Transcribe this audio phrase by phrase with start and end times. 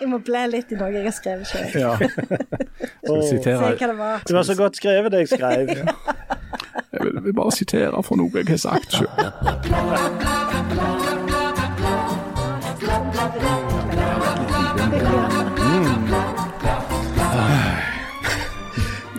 [0.00, 1.76] Jeg må blæ litt i noe jeg har skrevet selv.
[1.78, 1.94] Ja.
[1.96, 4.24] Skal vi Se hva det var.
[4.26, 5.68] Det var så godt skrevet, det jeg skrev.
[6.94, 9.08] Jeg vil, vil bare sitere for noe jeg har sagt sjøl.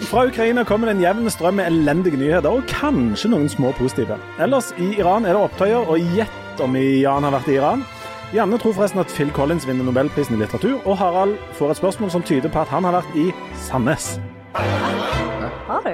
[0.06, 4.16] Fra Ukraina kommer det en jevn strøm med elendige nyheter, og kanskje noen små positive.
[4.40, 7.84] Ellers, i Iran er det opptøyer, og gjett om Jan har vært i Iran.
[8.34, 12.12] Janne tror forresten at Phil Collins vinner Nobelprisen i litteratur, og Harald får et spørsmål
[12.12, 13.30] som tyder på at han har vært i
[13.68, 14.20] Sandnes.
[15.68, 15.94] Har du?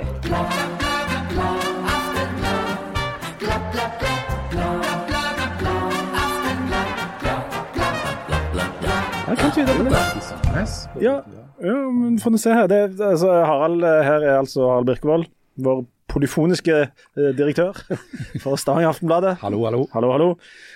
[9.28, 9.96] Ja, kan tyde på det.
[11.02, 11.16] Ja,
[11.64, 12.68] ja men får vi se her.
[12.68, 15.26] Det, altså, Harald eh, her er altså Harald Birkevold,
[15.56, 17.78] vår polyfoniske eh, direktør
[18.44, 19.38] for Stavanger Aftenbladet.
[19.42, 19.86] Hallo, hallo.
[19.96, 20.30] Hallo, hallo.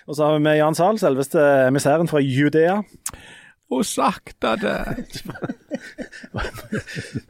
[0.07, 2.81] Og så har vi med Jan Zahl, selveste emissæren fra Judea.
[3.73, 4.75] Og sakte det.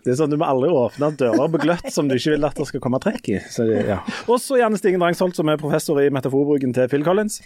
[0.03, 2.58] Det er sånn Du må aldri åpne dører på gløtt som du ikke vil at
[2.59, 3.38] det skal komme trekk i.
[3.52, 4.00] Så, det- ja.
[4.31, 7.39] Også Janne Stigen Drangsholt, som er professor i metaforbruken til Phil Collins.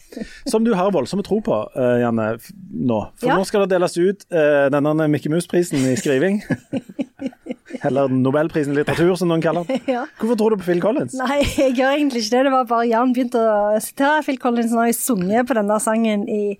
[0.50, 2.32] Som du har voldsomme tro på, eh, Janne,
[2.74, 3.00] nå.
[3.20, 3.38] For Ja.
[3.38, 6.42] nå skal det deles ut eh, denne Mickey Mouse-prisen i skriving.
[7.86, 9.80] Eller Nobelprisen i litteratur, som noen kaller den.
[9.88, 10.06] Ja.
[10.20, 11.14] Hvorfor tror du på Phil Collins?
[11.16, 12.44] Nei, jeg gjør egentlig ikke det.
[12.50, 16.26] Det var bare Jan begynte å sitere Phil Collins når jeg sunget på denne sangen
[16.28, 16.58] i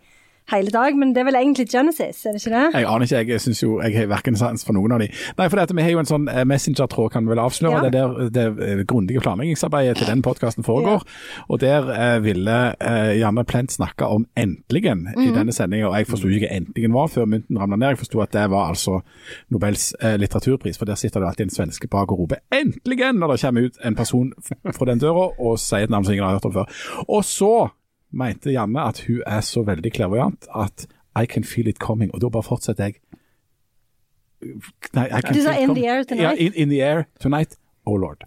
[0.52, 2.74] hele dag, men det er vel egentlig Genesis, er det ikke det?
[2.80, 5.08] Jeg aner ikke, jeg synes jo jeg har verken sans for noen av de.
[5.38, 7.84] Nei, for dette, vi har jo en sånn eh, messenger-tråd, kan vi vel avsløre.
[7.84, 7.90] Ja.
[7.90, 11.04] Det er der det eh, grundige planleggingsarbeidet til den podkasten foregår.
[11.50, 15.22] Og der eh, ville eh, Janne Plent snakke om 'endeligen' Mhm.
[15.28, 15.88] i denne sendinga.
[15.88, 17.88] Og jeg forsto ikke hva 'endeligen' var før mynten ramla ned.
[17.88, 19.00] Jeg forsto at det var altså
[19.50, 23.32] Nobels eh, litteraturpris, for der sitter det alltid en svenske bak og roper 'endeligen' når
[23.32, 24.34] det kommer ut en person
[24.74, 26.66] fra den døra og sier et navn som ingen har hørt om før.
[27.10, 27.70] Og så
[28.12, 30.88] mente Janne at hun er så veldig klaverjant at
[31.20, 32.94] I can feel it coming, og da bare fortsetter jeg.
[34.94, 36.24] Nei, I can Du sa in the air tonight.
[36.24, 37.58] Ja, in, in the air tonight.
[37.86, 38.24] Oh lord.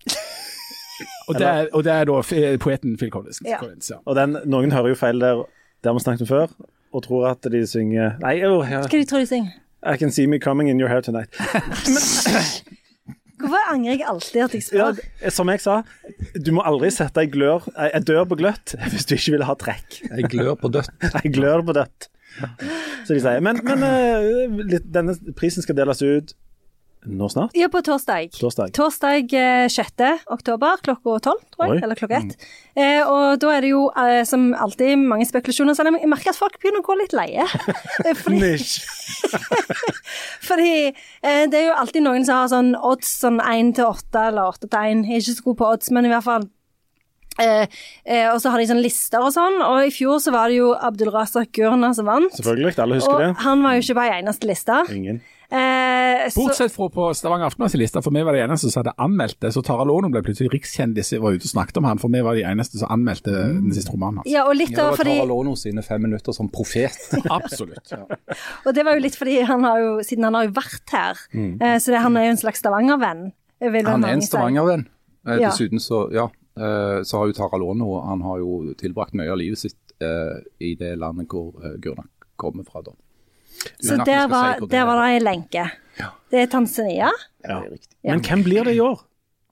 [1.29, 2.21] og, det er, og det er da
[2.61, 3.41] poeten Phil Collins.
[3.47, 3.59] Ja.
[3.59, 3.97] Collins ja.
[4.05, 5.45] Og den, Noen hører jo feil der,
[5.83, 6.47] det har vi snakket om før,
[6.93, 8.85] og tror at de synger Nei, jo, ja.
[8.85, 9.59] Hva tror de synger?
[9.83, 11.35] I can see me coming in your hair tonight.
[13.43, 15.81] Hvorfor angrer jeg alltid at jeg Ja, som jeg sa,
[16.39, 19.57] du må aldri sette ei glør, ei dør på gløtt hvis du ikke vil ha
[19.59, 20.01] trekk.
[20.09, 20.95] Jeg glør på dødt.
[21.23, 22.09] Ei glør på dødt,
[23.07, 23.43] som de sier.
[23.45, 26.35] Men, men eh, litt, denne prisen skal deles ut
[27.07, 27.55] nå snart?
[27.59, 28.31] Ja, på torsdag.
[28.37, 28.71] Torsdag.
[28.77, 30.03] Torsdag eh, 6.
[30.31, 31.73] oktober klokka 12, tror jeg.
[31.75, 31.81] Oi.
[31.83, 32.37] Eller klokka 1.
[32.79, 35.75] Eh, og da er det jo eh, som alltid mange spekulasjoner.
[35.75, 37.47] Så jeg merker at folk begynner å gå litt leie.
[38.07, 38.55] Eh, fordi
[40.49, 44.27] fordi eh, det er jo alltid noen som har sånn odds sånn 1 til 8
[44.31, 45.05] eller 8 til 1.
[45.07, 46.49] Jeg er ikke så god på odds, men i hvert fall.
[47.41, 47.65] Eh,
[48.05, 50.59] eh, og så har de sånne lister og sånn, og i fjor så var det
[50.59, 52.33] jo Abdul Razak Gurna som vant.
[52.37, 53.31] Selvfølgelig, alle husker Og det.
[53.47, 54.81] han var jo ikke på ei eneste liste.
[54.93, 55.23] Ingen.
[55.53, 59.51] Eh, Bortsett fra på Stavanger Aftenblads for vi var de eneste som hadde anmeldt det.
[59.53, 62.23] Så Tara Lono ble plutselig rikskjendis og var ute og snakket om han, for vi
[62.25, 64.31] var de eneste som anmeldte den siste romanen hans.
[64.33, 66.97] ja, og litt Ja, det var fordi Tara Lono sine fem minutter som profet.
[67.39, 67.93] Absolutt.
[68.67, 71.21] Og det var jo litt fordi han har jo, siden han har jo vært her,
[71.37, 73.27] eh, så det, han er jo en slags Stavanger-venn.
[73.61, 74.23] Han er en.
[74.25, 74.87] Stavanger-venn.
[75.27, 75.51] Eh, Ja.
[75.53, 76.25] Dessuten så, ja,
[76.57, 80.41] eh, så har jo Tara Lono Han har jo tilbrakt mye av livet sitt eh,
[80.65, 82.83] i det landet hvor eh, Gurnak kommer fra.
[82.83, 82.91] da.
[83.83, 84.85] Så der var, si det der er.
[84.91, 85.71] var det en lenke.
[86.33, 87.11] Det er Tanzania.
[87.45, 87.61] Ja.
[88.09, 89.03] Men hvem blir det i år?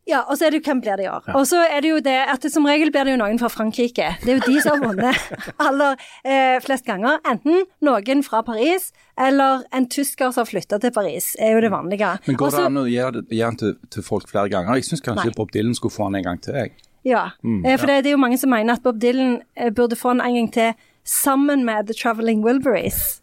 [0.09, 1.26] Ja, og så er det jo hvem blir det i år.
[1.37, 3.50] Og så er det jo det at det, som regel blir det jo noen fra
[3.53, 4.09] Frankrike.
[4.25, 7.20] Det er jo de som har vunnet aller eh, flest ganger.
[7.31, 8.88] Enten noen fra Paris,
[9.20, 12.16] eller en tysker som har flytta til Paris, er jo det vanlige.
[12.26, 14.81] Men går Også- det an å gi den til, til folk flere ganger?
[14.81, 15.37] Jeg syns kanskje Nei.
[15.37, 16.54] Bob Dylan skulle få den en gang til.
[16.54, 16.72] jeg.
[17.04, 19.97] Ja, eh, for det, det er jo mange som mener at Bob Dylan eh, burde
[19.97, 20.72] få den en gang til
[21.04, 23.20] sammen med The Traveling Wilburys.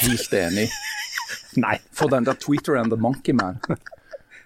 [0.00, 0.68] Helt enig.
[1.56, 1.78] Nei.
[1.92, 3.60] For den der Tweeter and the Monkey Man.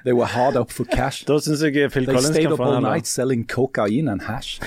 [0.05, 1.25] They were hard up for cash.
[1.27, 2.83] Da syns jeg Phil They Collins stayed up all den.
[2.85, 2.93] da.
[2.95, 4.61] night selling cocaine and hash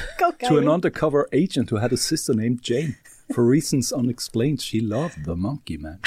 [0.47, 2.95] to an undercover agent who had a sister named Jane.
[3.33, 5.99] For reasons unexplained, she loved the monkey man.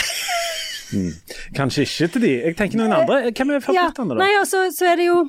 [1.56, 2.32] Kanskje ikke til de.
[2.44, 3.22] Jeg tenker noen andre.
[3.32, 4.20] Hvem er Ja, favorittene, da?
[4.20, 5.22] nei, og så, så er det jo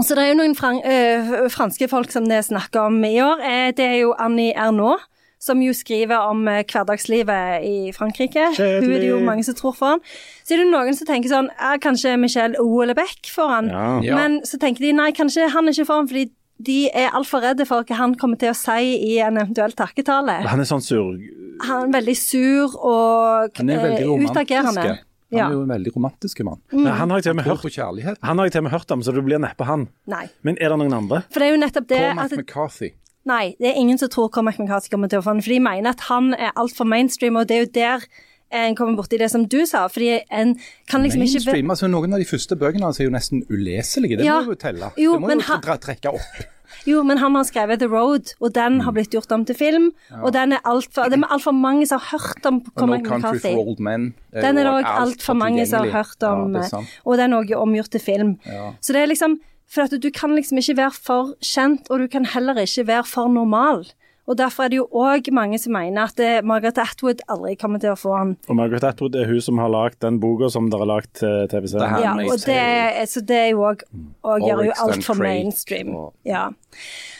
[0.00, 3.18] så det er jo noen fran øh, franske folk som det er snakk om i
[3.20, 3.42] år.
[3.44, 5.02] Eh, det er jo Annie Ernaux,
[5.42, 8.52] som jo skriver om eh, hverdagslivet i Frankrike.
[8.54, 8.84] Kjedelig.
[8.84, 10.04] Hun er det jo mange som tror foran.
[10.46, 13.72] Så er det noen som tenker sånn er Kanskje Michel Oelebeck foran?
[13.72, 13.88] Ja.
[14.06, 14.20] Ja.
[14.20, 16.28] Men så tenker de nei, kanskje han er ikke foran fordi
[16.62, 20.42] de er altfor redde for hva han kommer til å si i en eventuell takketale.
[20.46, 21.16] Han er sånn sur...
[21.62, 24.86] Han er veldig sur og Han er veldig eh, utagerende.
[25.32, 26.60] Han er jo en veldig romantisk mann.
[26.74, 28.16] Nei, han har jeg til og med hørt på.
[28.28, 29.86] Han har jeg til og med hørt om, så det blir neppe han.
[30.10, 30.26] Nei.
[30.46, 31.22] Men er det noen andre?
[31.32, 32.90] For det er jo nettopp det Cormac at McCarthy.
[33.24, 35.60] Nei, det er ingen som tror Cormac McCarthy kommer til å få den, for de
[35.60, 38.06] mener at han er altfor mainstream, og det er jo der
[38.52, 39.86] en kommer borti det som du sa.
[39.88, 40.56] Fordi en
[40.90, 44.18] kan liksom ikke Mainstream, altså Noen av de første bøkene hans er jo nesten uleselige.
[44.18, 44.40] Det Ja.
[44.42, 44.90] må jo telle.
[44.98, 46.20] Jo, det må jo han- trekke opp.
[46.86, 48.80] Jo, men han har skrevet The Road, og den Mm.
[48.84, 49.92] har blitt gjort om til film.
[50.22, 53.38] Og den er altfor Det er altfor mange som har hørt om Cormac No McCarthy.
[53.54, 54.14] for Old Men.
[54.32, 56.86] Den er det òg alt altfor mange som har hørt om, Ja, sant.
[57.04, 58.38] og den er òg omgjort til film.
[58.46, 58.72] Ja.
[58.80, 59.38] Så det er liksom
[59.72, 63.06] For at du kan liksom ikke være for kjent, og du kan heller ikke være
[63.08, 63.86] for normal.
[64.30, 67.80] Og derfor er det jo òg mange som mener at eh, Margaret Atwood aldri kommer
[67.82, 68.34] til å få han.
[68.46, 71.48] Og Margaret Atwood er hun som har lagd den boka som dere har lagd til
[71.50, 72.04] TV-serien.
[72.04, 73.82] Ja, og det, er- så det er jo òg
[74.22, 75.90] Og gjør jo alt for altfor mainstream.
[75.96, 76.44] og- Ja.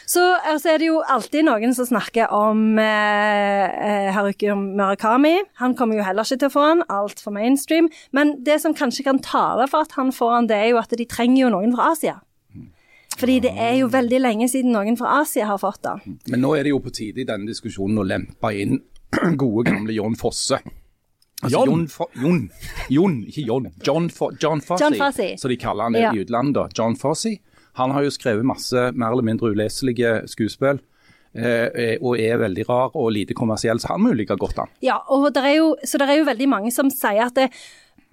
[0.07, 5.39] Så altså, er det jo alltid noen som snakker om eh, eh, Haruki Murakami.
[5.59, 7.89] Han kommer jo heller ikke til å få han, altfor mainstream.
[8.13, 10.91] Men det som kanskje kan tale for at han får han, det er jo at
[10.95, 12.21] de trenger jo noen fra Asia.
[13.19, 15.97] Fordi det er jo veldig lenge siden noen fra Asia har fått det.
[16.33, 18.79] Men nå er det jo på tide i denne diskusjonen å lempe inn
[19.43, 20.59] gode, gamle John Fosse.
[21.43, 21.89] Altså, John?
[21.89, 21.89] Jon,
[22.23, 22.43] Jon,
[22.89, 23.67] Jon, ikke John.
[23.85, 26.13] John, Fo John Fosse, som så de kaller han Ja.
[26.15, 26.77] i utlandet.
[26.79, 27.37] John Fosse.
[27.81, 30.81] Han har jo skrevet masse mer eller mindre uleselige skuespill.
[31.35, 34.69] Eh, og er veldig rar og lite kommersiell, så han må jo like godt han.
[34.85, 37.47] Ja, og der er jo, så det er jo veldig mange som sier at det,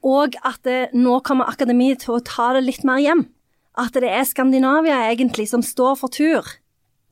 [0.07, 3.25] og at det, nå kommer akademiet til å ta det litt mer hjem.
[3.77, 6.47] At det er Skandinavia egentlig som står for tur.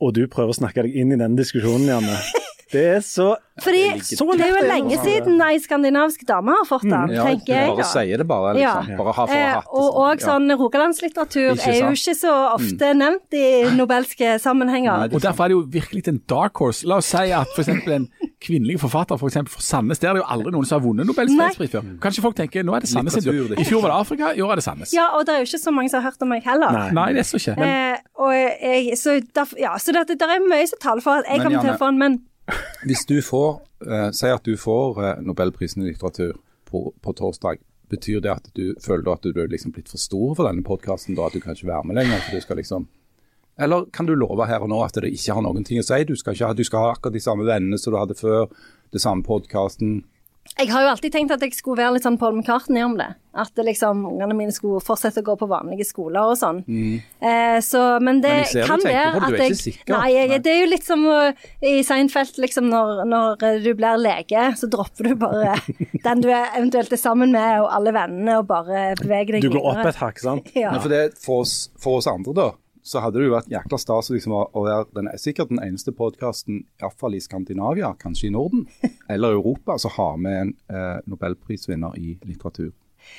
[0.02, 2.18] Og du prøver å snakke deg inn i den diskusjonen, Janne.
[2.72, 3.30] Det er så
[3.64, 7.48] Fordi så det er jo lenge siden ei skandinavisk dame har fått den, Ja, tenker
[7.54, 7.70] jeg.
[7.74, 8.90] bare sier det bare, liksom.
[9.00, 9.70] Bare ha for Eh, hatt.
[9.72, 14.98] og, og sånn rogalandslitteratur er jo ikke så ofte nevnt i nobelske sammenhenger.
[15.08, 16.86] Nei, Og Derfor er det jo virkelig en dark horse.
[16.86, 17.68] La oss si at f.eks.
[17.88, 18.06] en
[18.38, 21.08] kvinnelig forfatter for eksempel for Sandnes, der er det jo aldri noen som har vunnet
[21.08, 21.88] Nobels fredspris før.
[22.04, 23.58] Kanskje folk tenker nå er det Sandnes sin tur.
[23.58, 24.92] I fjor var det Afrika, i år er det Sandnes.
[24.94, 26.70] Ja, og det er jo ikke så mange som har hørt om meg heller.
[26.78, 26.88] Nei.
[27.00, 27.58] Nei, det er så ikke.
[27.58, 31.26] Eh, og jeg, så der, ja, så det, det er mye som taler for at
[31.26, 32.20] jeg Men kommer til å få den, men
[32.86, 36.36] Hvis du får, eh, Si at du får eh, Nobelprisen i litteratur
[36.68, 37.58] på, på torsdag.
[37.88, 41.18] Betyr det at du føler at du er liksom blitt for stor for denne podkasten?
[41.18, 42.20] At du kan ikke være med lenger?
[42.24, 42.88] For du skal liksom
[43.58, 46.04] Eller kan du love her og nå at det ikke har noen ting å si?
[46.04, 48.46] Du skal, ikke du skal ha akkurat de samme vennene som du hadde før,
[48.92, 50.04] det samme podkasten.
[50.58, 53.12] Jeg har jo alltid tenkt at jeg skulle være litt sånn Paul McCartney om det.
[53.38, 56.58] At liksom, ungene mine skulle fortsette å gå på vanlige skoler og sånn.
[56.66, 59.94] Eh, så, men det Men kan være at er jeg sikker.
[59.94, 60.40] Nei, jeg, Nei.
[60.42, 64.48] det er jo litt som uh, i Seinfeld, liksom når, når eh, du blir lege,
[64.58, 65.54] så dropper du bare
[66.08, 69.52] den du er eventuelt er sammen med, og alle vennene, og bare beveger deg Du
[69.54, 69.94] går opp videre.
[69.94, 70.50] et hakk, sant?
[70.58, 70.74] Ja.
[70.74, 72.50] Men for, det, for, oss, for oss andre, da,
[72.88, 76.64] så hadde det jo vært jækla stas liksom, å, være den, sikkert den eneste podkasten,
[76.80, 78.66] iallfall i Skandinavia, kanskje i Norden,
[79.12, 82.72] eller Europa, som har med en eh, nobelprisvinner i litteratur.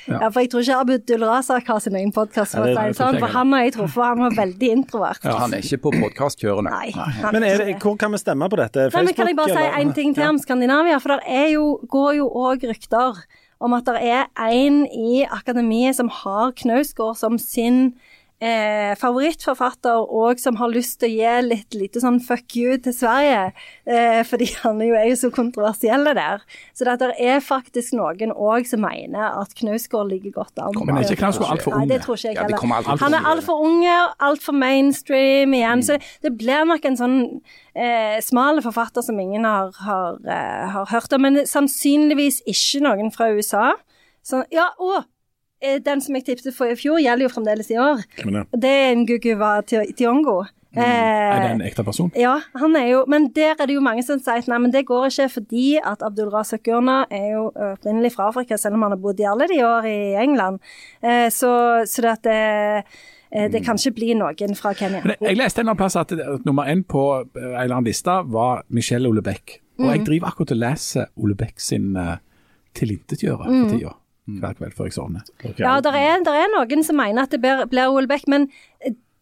[0.06, 3.32] Ja, for jeg tror ikke Abud Razak har sin egen podkast, for, Ja, sånn, for
[3.32, 5.24] han har jeg truffet, han var veldig introvert.
[5.26, 6.70] Ja, Han er ikke på podkastkjørene.
[6.70, 6.92] Nei.
[7.34, 8.88] Men er det, hvor kan vi stemme på dette?
[8.94, 11.00] Nei, men Kan jeg bare si én en ting til om Skandinavia?
[11.02, 13.24] For det er jo, går jo òg rykter
[13.60, 17.92] om at det er en i akademiet som har Knausgård som sin
[18.40, 22.94] eh, favorittforfatter, og som har lyst til å gi litt lite sånn fuck you til
[22.96, 23.52] Sverige.
[23.86, 26.44] Eh, fordi han er jo, er jo så kontroversiell der.
[26.76, 30.76] Så det, det er faktisk noen òg som mener at Knausgård ligger godt an.
[30.80, 32.76] Men er ikke Knausgård altfor Nei, det tror ikke jeg Ja, heller.
[32.80, 33.98] aldri Han er altfor unge,
[34.30, 35.84] altfor mainstream igjen.
[35.86, 37.18] Så det blir nok en sånn
[37.74, 41.26] eh, smal forfatter som ingen har, har, eh, har hørt om.
[41.28, 43.70] Men sannsynligvis ikke noen fra USA.
[44.26, 45.04] Så, ja, og
[45.84, 48.00] den som jeg tipset for i fjor, gjelder jo fremdeles i år.
[48.24, 48.44] Ja.
[48.56, 50.44] Det er en Guguva Ti- Tiongo.
[50.72, 52.12] Er det Eh, en ekte person?
[52.14, 54.70] ja, han er jo, men der er det jo mange som sier at nei, men
[54.70, 58.82] det går ikke fordi at Abdul Razak Gurna er jo opprinnelig fra Afrika, selv om
[58.82, 60.60] han har bodd i alle de år i England.
[61.02, 62.84] Eh, så, så det at det,
[63.32, 65.02] eh, det kan ikke bli noen fra Kenya.
[65.04, 66.14] Men jeg leste en eller annen plass at,
[66.46, 69.58] nummer én på eh, en eller annen liste var Michelle Ole Beck.
[69.80, 69.90] Og Mm.
[69.96, 72.16] jeg driver akkurat og leser Ole Beck sin uh,
[72.74, 73.62] tilintetgjører Mm.
[73.68, 73.92] for tida.
[74.26, 75.30] Hver kveld før jeg sovner.
[75.58, 78.50] Ja, det er, er noen som mener at det blir, blir OL men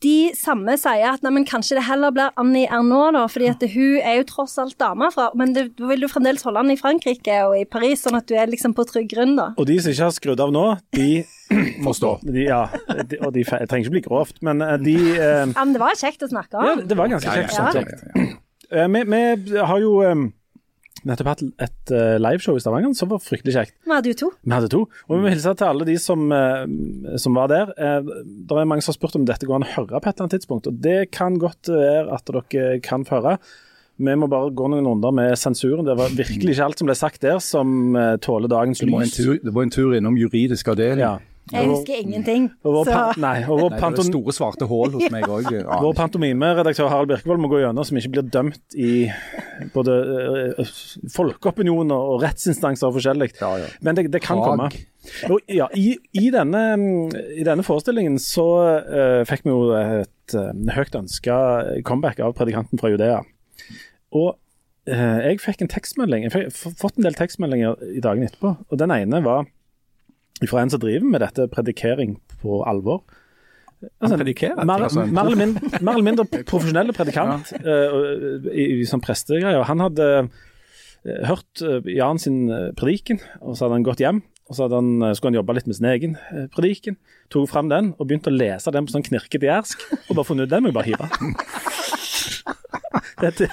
[0.05, 3.65] de samme sier at nei, men kanskje det heller blir Annie Ernaux, da, fordi at
[3.73, 6.71] hun er jo tross alt dame fra Men du, du vil jo fremdeles holde han
[6.71, 9.51] i Frankrike og i Paris, sånn at du er liksom på trygg grunn, da.
[9.59, 11.11] Og de som ikke har skrudd av nå, de
[11.87, 12.19] Forstår.
[12.29, 12.67] De, ja,
[13.09, 15.81] de, og de jeg trenger ikke bli grovt, men eh, de eh, Ja, men det
[15.81, 16.67] var kjekt å snakke om.
[16.69, 17.57] Ja, det var ganske kjekt.
[17.57, 17.71] ja.
[17.73, 18.27] ja, ja,
[18.83, 18.89] ja.
[18.93, 20.27] Vi, vi har jo eh,
[21.07, 23.77] nettopp hatt et uh, liveshow i Stavanger som var fryktelig kjekt.
[23.87, 24.31] Vi hadde jo to.
[24.43, 24.83] Vi hadde to.
[25.07, 27.73] Og vi må hilse til alle de som, uh, som var der.
[27.79, 28.11] Uh,
[28.49, 30.27] Det er mange som har spurt om dette går an å høre på et eller
[30.27, 33.39] annet tidspunkt, og det kan godt være at dere kan få høre.
[33.99, 35.87] Vi må bare gå noen runder med sensuren.
[35.87, 39.17] Det var virkelig ikke alt som ble sagt der som eh, tåler dagens en lys.
[39.17, 41.03] tur, var en tur innom juridisk avdeling.
[41.03, 41.17] Ja.
[41.53, 42.49] Jeg husker ingenting.
[42.67, 45.49] Og vår, Så nei, og vår, Nei, det er store svarte hull hos meg òg.
[45.85, 49.09] vår pantomimeredaktør Harald Birkevold må gå gjennom som ikke blir dømt i
[49.75, 49.97] både
[50.59, 50.75] uh,
[51.15, 53.33] folkeopinioner og rettsinstanser og forskjellig.
[53.41, 53.73] Ja, ja.
[53.85, 54.59] Men det, det kan Prag.
[54.59, 54.69] komme.
[55.31, 56.63] Og, ja, i, i, denne,
[57.39, 58.49] I denne forestillingen så
[58.85, 61.39] uh, fikk vi jo et uh, høyt ønska
[61.89, 63.23] comeback av predikanten fra Judea.
[64.17, 64.35] Og
[64.89, 68.55] eh, jeg fikk en tekstmelding, jeg fikk fått en del tekstmeldinger i dagene etterpå.
[68.69, 69.49] Og den ene var
[70.47, 73.03] fra en som driver med dette predikering på alvor.
[74.03, 74.65] Han predikerer.
[74.67, 77.77] Mer, altså, mer, eller mindre, mer eller mindre profesjonelle predikant ja.
[77.93, 79.63] uh, i, i som prestegreier.
[79.69, 80.27] Han hadde uh,
[81.29, 82.47] hørt uh, Jan sin
[82.79, 84.23] prediken, og så hadde han gått hjem.
[84.49, 86.15] Og så hadde han, skulle han jobbe litt med sin egen
[86.55, 86.97] prediken.
[87.29, 89.83] Tok fram den og begynte å lese den på sånn knirkete jærsk.
[90.07, 91.05] Og bare funnet ut den må jeg bare hive.
[93.23, 93.51] Dette,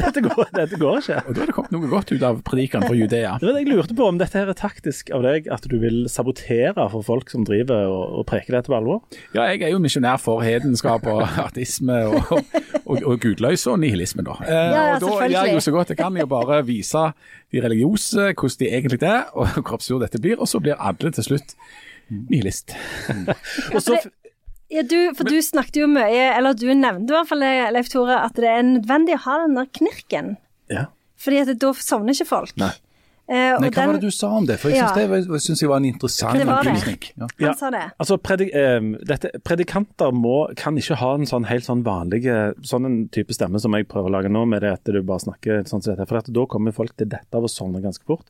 [0.00, 1.18] dette, går, dette går ikke.
[1.28, 3.32] Og da har det kommet noe godt ut av predikeren fra Judea.
[3.42, 6.02] Det det Jeg lurte på om dette her er taktisk av deg, at du vil
[6.12, 9.02] sabotere for folk som driver og, og preker dette på alvor?
[9.36, 12.32] Ja, jeg er jo misjonær for hedenskap og ateisme og,
[12.84, 14.38] og, og gudløs og nihilisme, da.
[14.46, 15.36] Eh, Ja, og da selvfølgelig.
[15.36, 17.04] gjør jeg jo så godt jeg kan i å bare vise
[17.50, 21.10] de religiøse hvordan de egentlig er, og hvor absurd dette blir, og så blir alle
[21.16, 21.56] til slutt
[22.10, 22.72] nihilist.
[23.74, 23.98] Og så,
[24.70, 27.42] Ja, du, for du snakket jo mye, eller du nevnte i hvert fall,
[27.74, 30.36] Leif Tore, at det er nødvendig å ha den der knirken.
[30.70, 30.86] ja.
[31.20, 32.54] Fordi at da sovner ikke folk.
[32.56, 32.70] Nei.
[33.30, 34.56] Eh, Nei, hva den, var det du sa om det?
[34.58, 34.88] For jeg Ja.
[34.90, 36.98] syns det var, en interessant opplysning.
[37.16, 37.28] Ja.
[37.46, 37.82] Han sa det.
[38.02, 42.24] Altså, predik, eh, dette, Predikanter må, kan ikke ha en sånn helt sånn vanlig
[42.66, 45.22] sånn en type stemme som jeg prøver å lage nå, med det at du bare
[45.22, 46.08] snakker sånn som dette.
[46.08, 48.26] For at da kommer folk til dette av å sovne ganske fort.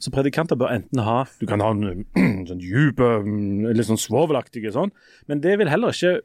[0.00, 2.06] Så predikanter bør enten ha Du kan ha en
[2.48, 4.90] sånn dyp, mm, litt sånn svovelaktige sånn,
[5.28, 6.22] men det vil heller ikke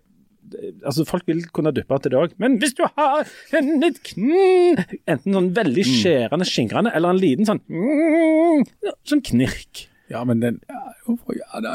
[0.84, 4.84] Altså, Folk vil kunne duppe til det òg, men hvis du har en litt kn...
[5.10, 9.88] Enten sånn veldig skjærende, skingrende, eller en liten sånn mm, Sånn knirk.
[10.14, 10.60] Ja, men den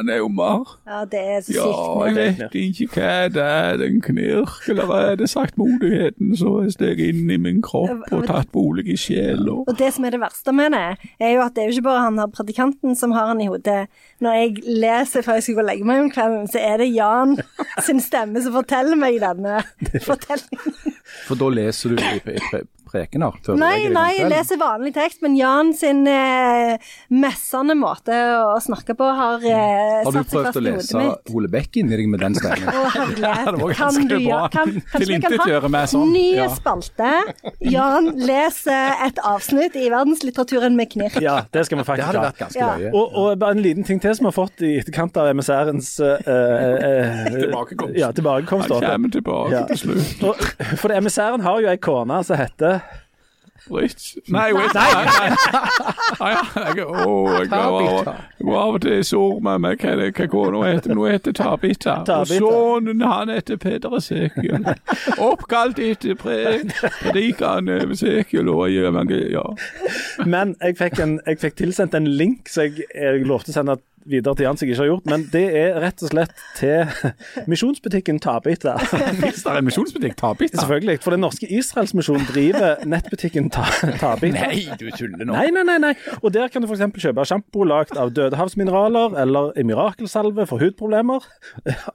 [0.08, 4.00] er jo mer Ja, det er så Ja, jeg vet ikke hva det er, den
[4.04, 8.86] knirk, eller er det saktmodigheten som har steget inn i min kropp og tatt bolig
[8.94, 9.58] i sjela?
[9.66, 10.84] Og det som er det verste med det,
[11.20, 13.50] er jo at det er jo ikke bare han her predikanten som har han i
[13.50, 13.88] hodet.
[14.24, 16.90] Når jeg leser før jeg skal gå og legge meg om kvelden, så er det
[16.94, 17.36] Jan
[17.84, 19.60] sin stemme som forteller meg denne
[20.08, 20.78] fortellingen.
[21.26, 22.00] For da leser du
[22.90, 23.36] prekener?
[23.44, 26.78] før Nei, nei, jeg leser vanlig tekst, men Jan sin eh,
[27.10, 30.70] messende måte å snakke på har eh, Har du satt seg prøvd fast å i
[30.72, 31.34] hodet lese.
[31.38, 32.68] Ole Bekk inni deg med den stemmen?
[32.68, 33.76] Å, herlighet.
[33.78, 34.18] Kan du bra.
[34.18, 36.12] gjøre- kan- Kanskje vi kan ha sånn.
[36.12, 36.48] ny Ja.
[36.54, 37.12] spalte.
[37.60, 41.20] Jan leser et avsnitt i verdenslitteraturen med knirk.
[41.24, 42.30] Ja, det skal vi Det faktisk hadde ha.
[42.30, 42.70] vært ganske Ja.
[42.78, 42.92] løye.
[42.94, 45.90] Og, og bare en liten ting til som vi har fått i etterkant av MSR-ens
[46.00, 47.96] eh, eh, Tilbakekomst.
[47.98, 48.68] Ja, tilbakekomst.
[48.72, 49.64] Han kommer tilbake Ja.
[49.66, 50.78] til slutt.
[50.78, 52.80] For MSR-en har jo ei kone som heter
[53.70, 54.16] Rich.
[54.32, 54.74] Nei, Rich.
[54.74, 55.30] Nei, nei.
[56.20, 56.30] nei.
[56.32, 58.08] Jeg, oh, jeg, går av,
[58.38, 60.94] jeg går av og til sår meg hva, hva kona heter.
[60.98, 61.98] Nå heter Tabita.
[62.16, 64.66] Og sønnen han heter Peder Esekiel.
[65.18, 66.64] Oppkalt etter pre-
[67.02, 69.34] predikeren Esekiel og evangeliet.
[69.36, 70.24] Ja.
[70.26, 73.78] Men jeg fikk, en, jeg fikk tilsendt en link så jeg, jeg lovte å sende
[74.08, 75.06] videre til Jans jeg ikke har gjort.
[75.10, 78.76] Men det er rett og slett til misjonsbutikken Tabita.
[79.22, 80.60] Hvis det er en misjonsbutikk, Tabita.
[80.60, 80.98] Selvfølgelig.
[81.04, 83.66] For Den norske Israelsmisjonen driver nettbutikken Ta
[84.00, 84.48] Tabita.
[84.48, 85.32] Nei, du tuller nå.
[85.34, 85.94] Nei, nei, nei, nei.
[86.22, 86.84] Og der kan du f.eks.
[86.98, 91.24] kjøpe sjampo lagd av dødehavsmineraler, eller en mirakelsalve for hudproblemer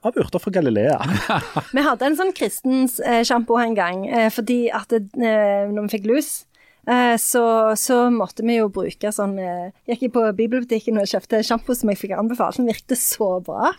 [0.00, 0.98] av urter fra Galilea.
[1.76, 5.86] Vi hadde en sånn kristens eh, sjampo en gang, eh, fordi at det, eh, når
[5.86, 6.53] vi fikk lus, eh,
[7.20, 7.44] så,
[7.80, 11.92] så måtte vi jo bruke sånn jeg Gikk jeg på bibelbutikken og kjøpte sjampo som
[11.92, 13.72] jeg fikk anbefalt, den virket så bra.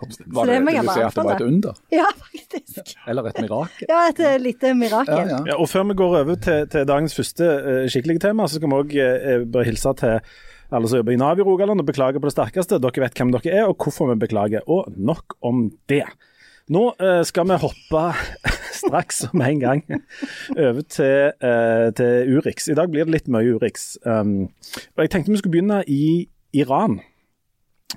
[0.00, 1.80] Var det det, det du sier at det var et under?
[2.00, 2.94] Ja, faktisk.
[3.08, 3.90] Eller et mirakel?
[3.90, 5.18] Ja, et eh, lite mirakel.
[5.18, 5.40] Ja, ja.
[5.52, 8.72] Ja, og Før vi går over til, til dagens første uh, skikkelige tema, så skal
[8.72, 10.16] vi òg uh, bare hilse til
[10.70, 12.78] alle som jobber i Nav i Rogaland og beklager på det sterkeste.
[12.80, 14.64] Dere vet hvem dere er og hvorfor vi beklager.
[14.70, 16.06] Og nok om det.
[16.70, 18.02] Nå eh, skal vi hoppe
[18.80, 19.80] straks med en gang
[20.54, 22.68] over til, eh, til Urix.
[22.70, 23.96] I dag blir det litt mye Urix.
[24.06, 24.52] Um,
[24.98, 27.00] Jeg tenkte vi skulle begynne i Iran.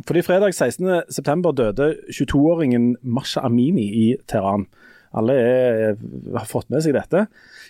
[0.07, 4.65] Fordi fredag 16.9 døde 22-åringen Masha Amini i Teheran.
[5.13, 5.99] Alle er,
[6.33, 7.27] har fått med seg dette.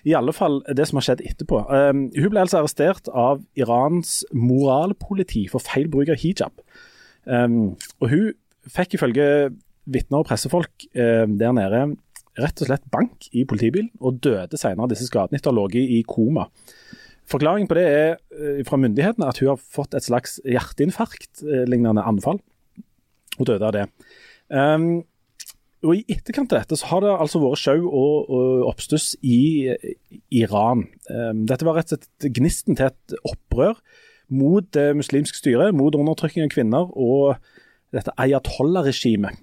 [0.07, 1.65] I alle fall det som har skjedd etterpå.
[1.67, 6.63] Um, hun ble altså arrestert av Irans moralpoliti for feil bruk av hijab.
[7.27, 8.31] Um, og hun
[8.71, 9.27] fikk ifølge
[9.89, 11.85] vitner og pressefolk eh, der nede
[12.39, 15.67] rett og slett bank i politibilen, og døde senere av disse skadene etter å ha
[15.67, 16.47] ligget i koma.
[17.29, 22.41] Forklaringen på det er eh, fra myndighetene at hun har fått et slags hjerteinfarkt-lignende anfall,
[23.39, 23.87] og døde av det.
[24.53, 25.03] Um,
[25.83, 29.69] og I etterkant av dette så har det altså vært sjau og, og oppstuss i
[29.73, 29.95] eh,
[30.35, 30.85] Iran.
[31.09, 33.79] Um, dette var rett og slett gnisten til et opprør
[34.33, 37.35] mot det muslimske styret, mot undertrykking av kvinner og
[37.93, 39.37] dette ayatollah-regimet.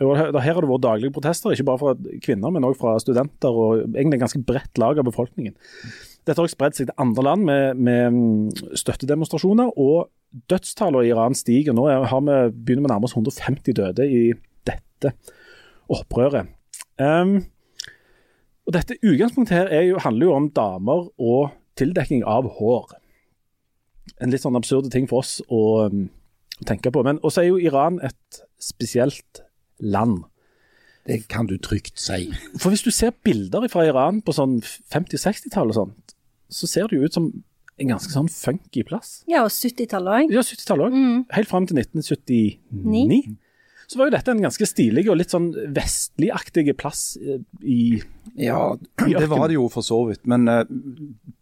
[0.00, 3.82] Her har det vært daglige protester, ikke bare fra kvinner, men òg fra studenter og
[3.90, 5.52] egentlig en ganske bredt lag av befolkningen.
[6.24, 10.08] Dette har også spredt seg til andre land med, med mm, støttedemonstrasjoner, og
[10.48, 11.76] dødstallene i Iran stiger.
[11.76, 14.22] Nå har vi, begynner vi å nærme oss 150 døde i
[14.68, 15.12] dette
[15.90, 16.48] opprøret.
[17.00, 17.40] Um,
[18.68, 22.96] og dette Utgangspunktet her er jo, handler jo om damer og tildekking av hår.
[24.20, 25.88] En litt sånn absurde ting for oss å
[26.60, 27.04] å tenke på.
[27.06, 29.42] Men også er jo Iran et spesielt
[29.80, 30.24] land.
[31.08, 32.28] Det kan du trygt si.
[32.60, 36.16] For hvis du ser bilder fra Iran på sånn 50-60-tallet og sånt,
[36.50, 37.30] så ser det jo ut som
[37.80, 39.20] en ganske sånn funky plass.
[39.30, 40.34] Ja, og 70-tallet òg.
[40.34, 40.96] Ja, 70-tallet òg.
[40.96, 41.22] Mm.
[41.32, 43.38] Helt fram til 1979.
[43.90, 47.98] Så var jo dette en ganske stilig og litt sånn vestligaktig plass eh, i
[48.38, 50.22] Ja, I det var det jo for så vidt.
[50.30, 50.62] Men eh,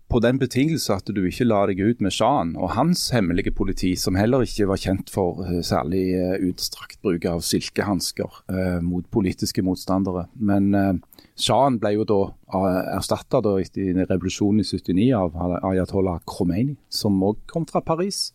[0.09, 3.93] på den betingelse at du ikke la deg ut med Shan og hans hemmelige politi,
[4.01, 9.05] som heller ikke var kjent for eh, særlig eh, utstrakt bruk av silkehansker eh, mot
[9.13, 10.27] politiske motstandere.
[10.41, 10.95] Men eh,
[11.39, 15.37] Shan ble jo da uh, erstatta etter revolusjonen i 79 av
[15.69, 18.33] Ayatollah Khomeini, som òg kom fra Paris.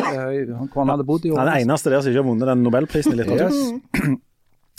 [0.00, 1.38] Eh, han, han hadde bodd i år.
[1.38, 3.54] Han er den eneste der som ikke har vunnet den nobelprisen i litteratur.
[3.54, 4.18] Yes.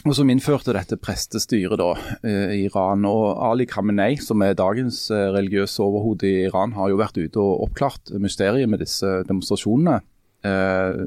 [0.02, 1.92] Og som innførte dette prestestyret da,
[2.26, 3.06] eh, i Iran.
[3.06, 7.38] Og Ali Khamenei, som er dagens eh, religiøse overhode i Iran, har jo vært ute
[7.38, 10.00] og oppklart mysteriet med disse demonstrasjonene.
[10.42, 11.02] Eh,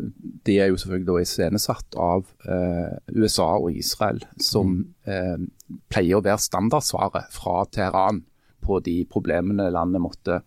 [0.47, 2.29] de er jo selvfølgelig da iscenesatt av
[3.11, 4.77] USA og Israel, som
[5.09, 5.49] mm.
[5.91, 8.23] pleier å være standardsvaret fra Teheran
[8.63, 10.39] på de problemene landet måtte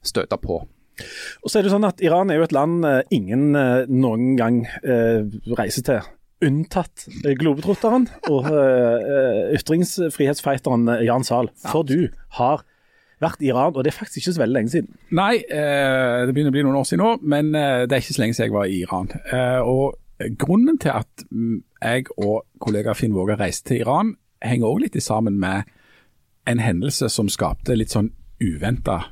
[0.00, 0.62] støte på.
[1.44, 4.62] Og så er det sånn at Iran er jo et land ingen noen gang
[5.52, 6.08] reiser til.
[6.46, 7.06] Unntatt
[7.40, 11.50] globetrotteren og uh, ytringsfrihetsfighteren Jan Zahl.
[11.66, 12.64] For du har
[13.20, 14.94] vært i Iran, og det er faktisk ikke så veldig lenge siden.
[15.16, 18.16] Nei, uh, det begynner å bli noen år siden nå, men uh, det er ikke
[18.16, 19.12] så lenge siden jeg var i Iran.
[19.68, 24.96] Og grunnen til at jeg og kollega Finn Våga reiste til Iran, henger òg litt
[25.04, 25.68] sammen med
[26.48, 29.02] en hendelse som skapte litt sånn uventa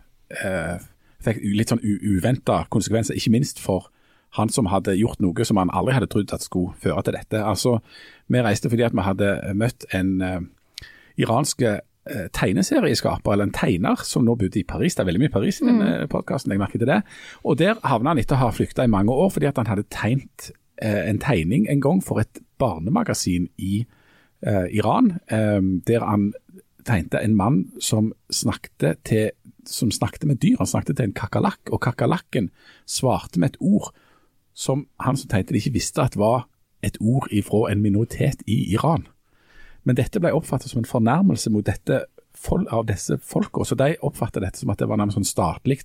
[1.24, 3.90] fikk litt sånn uventa konsekvenser, ikke minst for
[4.36, 7.40] han som hadde gjort noe som han aldri hadde trodd at skulle føre til dette.
[7.40, 7.78] Altså,
[8.28, 10.40] Vi reiste fordi at vi hadde møtt en uh,
[11.16, 11.80] iransk uh,
[12.32, 14.94] tegneserieskaper, eller en tegner, som nå bodde i Paris.
[14.94, 17.02] Det er veldig mye Paris i denne podkasten, jeg merker til det.
[17.44, 19.88] Og Der havna han etter å ha flykta i mange år, fordi at han hadde
[19.92, 20.50] tegnet
[20.84, 23.86] uh, en tegning en gang for et barnemagasin i
[24.46, 26.32] eh, Iran, eh, der han
[26.86, 29.30] tegnte en mann som snakket, til,
[29.66, 30.56] som snakket med dyr.
[30.58, 32.50] Han snakket til en kakerlakk, og kakerlakken
[32.86, 33.92] svarte med et ord
[34.58, 36.48] som han som tegnet det ikke visste at var
[36.82, 39.06] et ord ifra en minoritet i Iran.
[39.86, 42.04] Men dette ble oppfattet som en fornærmelse mot dette
[42.70, 45.80] av disse folka, så de oppfattet dette som at det var nærmest sånn statlig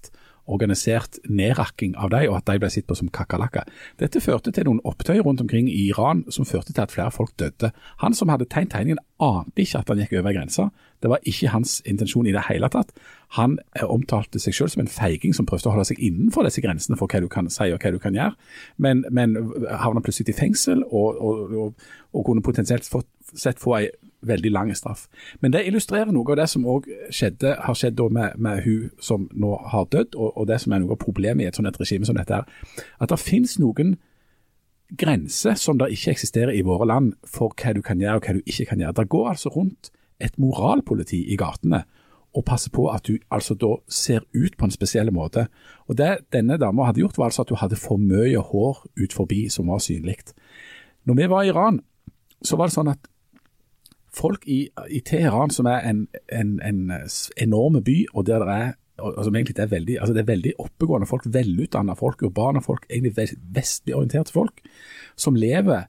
[0.46, 3.68] organisert nedrakking av dem, og at de ble sett på som kakerlakker.
[4.02, 7.32] Dette førte til noen opptøyer rundt omkring i Iran som førte til at flere folk
[7.40, 7.72] døde.
[8.04, 10.68] Han som hadde tegnet tegningen ante ikke at han gikk over grensa.
[11.04, 12.92] Det var ikke hans intensjon i det hele tatt.
[13.38, 16.64] Han eh, omtalte seg selv som en feiging som prøvde å holde seg innenfor disse
[16.64, 18.36] grensene for hva du kan si og hva du kan gjøre,
[18.84, 19.36] men, men
[19.68, 23.88] havna plutselig i fengsel og, og, og, og kunne potensielt fått, sett få ei
[24.28, 25.08] veldig lang straff.
[25.42, 29.56] Men det illustrerer noe av det som òg har skjedd med, med hun som nå
[29.74, 32.08] har dødd, og, og det som er noe av problemet i et sånt et regime
[32.08, 32.48] som dette her.
[33.00, 33.98] At det finnes noen
[35.00, 38.38] grenser som det ikke eksisterer i våre land for hva du kan gjøre og hva
[38.38, 38.98] du ikke kan gjøre.
[39.00, 39.92] Det går altså rundt
[40.24, 41.84] et moralpoliti i gatene
[42.34, 45.48] og passer på at du altså da ser ut på en spesiell måte.
[45.88, 49.14] Og Det denne dama hadde gjort, var altså at hun hadde for mye hår ut
[49.14, 50.18] forbi som var synlig.
[51.06, 51.82] Når vi var i Iran,
[52.44, 53.10] så var det sånn at
[54.14, 56.92] folk i, i Teheran, som er en, en, en
[57.42, 58.72] enorme by, og der det er
[59.02, 62.86] og som egentlig er veldig, altså det er veldig oppegående folk, velutdanna folk, urbane folk,
[62.90, 64.62] egentlig vestlig orienterte folk,
[65.18, 65.88] som lever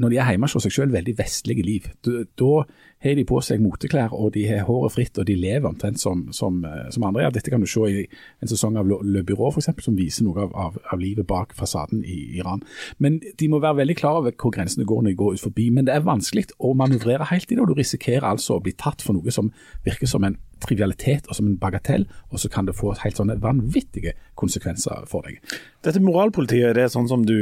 [0.00, 1.86] når de er hjemme hos seg selv, veldig vestlige liv.
[2.02, 2.52] Da
[3.02, 6.24] har de på seg moteklær, og de har håret fritt, og de lever omtrent som,
[6.34, 7.24] som, eh, som andre.
[7.26, 10.46] Ja, dette kan du se i en sesong av Le Byrå, eksempel, som viser noe
[10.46, 12.62] av, av, av livet bak fasaden i Iran.
[13.02, 15.68] Men de må være veldig klar over hvor grensene går når de går ut forbi.
[15.74, 18.76] Men det er vanskelig å manøvrere helt i det, og du risikerer altså å bli
[18.78, 19.50] tatt for noe som
[19.86, 23.38] virker som en trivialitet og som en bagatell, og så kan det få helt sånne
[23.42, 25.40] vanvittige konsekvenser for deg.
[25.82, 27.36] Dette moralpolitiet, det er sånn som du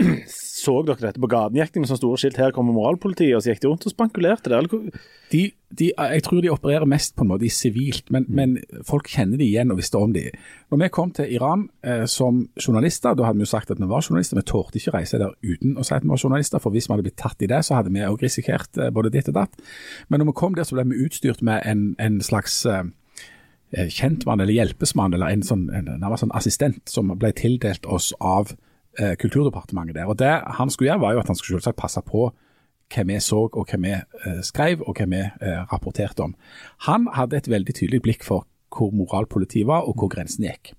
[0.56, 1.58] Så dere dette på gaten?
[1.60, 3.92] Gikk de med sånne store skilt 'Her kommer moralpolitiet', og så gikk de rundt og
[3.92, 4.58] spankulerte der?
[4.58, 4.85] Eller
[5.32, 5.40] De,
[5.74, 9.48] de, jeg tror de opererer mest på en måte sivilt, men, men folk kjenner de
[9.48, 10.28] igjen og visste om de.
[10.70, 13.88] Når vi kom til Iran eh, som journalister, da hadde vi jo sagt at vi
[13.90, 16.74] var journalister, vi torde ikke reise der uten å si at vi var journalister, for
[16.74, 19.32] hvis vi hadde blitt tatt i det, så hadde vi òg risikert eh, både ditt
[19.32, 19.66] og datt.
[20.08, 22.86] Men når vi kom der, så ble vi utstyrt med en, en slags eh,
[23.74, 28.12] eh, kjentmann eller hjelpesmann, eller en sånn, en, en sånn assistent som ble tildelt oss
[28.22, 28.54] av
[29.00, 30.06] eh, Kulturdepartementet der.
[30.06, 32.30] Og Det han skulle gjøre, var jo at han skulle selvsagt passe på
[32.92, 36.36] hva vi så og hva vi eh, skrev og hva vi eh, rapporterte om.
[36.88, 38.46] Han hadde et veldig tydelig blikk for
[38.76, 40.74] hvor moralpolitiet var og hvor grensen gikk.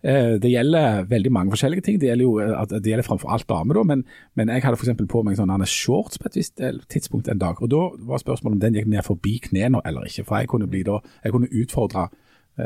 [0.00, 2.00] Eh, det gjelder veldig mange forskjellige ting.
[2.00, 4.04] Det gjelder jo det gjelder framfor alt damer, da, men,
[4.38, 5.04] men jeg hadde f.eks.
[5.10, 7.60] på meg sånn shorts på et visst tidspunkt en dag.
[7.60, 10.24] og Da var spørsmålet om den gikk ned forbi knærne eller ikke.
[10.28, 12.08] For jeg kunne, bli da, jeg kunne utfordre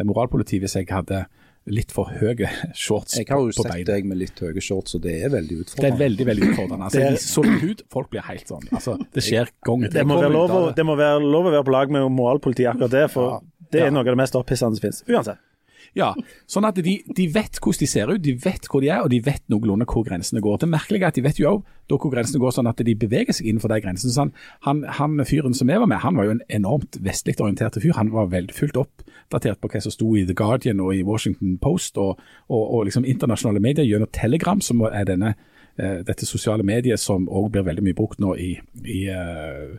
[0.04, 1.26] moralpolitiet hvis jeg hadde
[1.66, 3.24] litt for høye shorts på beina.
[3.24, 3.85] Jeg har jo sett beina.
[3.92, 5.81] deg med litt høye shorts, og det er veldig utfordrende.
[5.81, 6.85] Det er veldig veldig utfordrende.
[6.85, 8.68] Altså, Det- er så ut, folk blir helt sånn.
[8.72, 10.74] Altså, det skjer gang etter Det må, gang.
[10.74, 13.40] det må være lov å være på lag med moralpolitiet akkurat det, for Ja.
[13.70, 13.90] det er Ja.
[13.90, 15.03] noe av det mest opphissende som finnes.
[15.09, 15.38] Uansett.
[15.99, 16.11] Ja,
[16.51, 19.12] sånn at de, de vet hvordan de ser ut, de vet hvor de er, og
[19.12, 20.62] de vet noenlunde hvor grensene går.
[20.62, 23.37] Det merkelige er at de vet jo også hvor grensene går, sånn at de beveger
[23.37, 24.14] seg innenfor de grensene.
[24.14, 24.27] Så
[24.66, 27.94] han, han, fyren som jeg var med, han var jo en enormt vestlig orientert fyr.
[27.99, 31.59] Han var veldig fullt oppdatert på hva som sto i The Guardian og i Washington
[31.62, 35.35] Post og, og, og liksom internasjonale medier gjennom Telegram, som er denne
[35.76, 38.52] dette sosiale mediet som òg blir veldig mye brukt nå i,
[38.87, 39.74] i uh,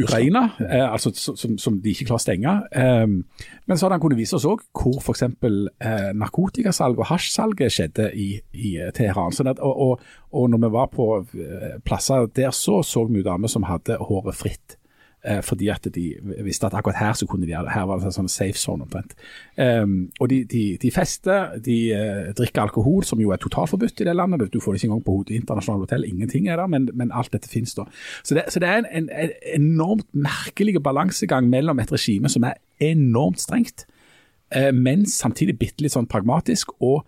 [0.00, 2.54] Ukraina, uh, altså som, som de ikke klarer å stenge.
[2.74, 5.22] Uh, men så hadde han kunnet vise oss òg hvor f.eks.
[5.44, 9.34] Uh, narkotikasalg og hasjsalget skjedde i, i eh, Teheran.
[9.34, 13.24] Sånn at, og, og, og når vi var på eh, plasser der, så så vi
[13.26, 14.78] damer som hadde håret fritt.
[15.24, 16.14] Eh, fordi at de
[16.46, 17.72] visste at akkurat her så kunne de ha det.
[17.74, 19.16] Her var det en sånn safe zone omtrent.
[19.58, 24.06] Um, og de, de, de fester, de eh, drikker alkohol, som jo er totalforbudt i
[24.06, 24.52] det landet.
[24.52, 27.50] Du får det ikke engang på internasjonale hotell, ingenting er der, men, men alt dette
[27.50, 27.88] finnes da.
[28.22, 32.46] Så det, så det er en, en, en enormt merkelig balansegang mellom et regime som
[32.46, 33.88] er enormt strengt,
[34.54, 37.02] eh, men samtidig bitte litt sånn pragmatisk, og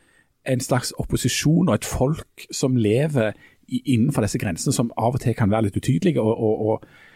[0.51, 3.37] en slags opposisjon og et folk som lever
[3.71, 6.19] innenfor disse grensene, som av og til kan være litt utydelige.
[6.19, 7.07] og, og, og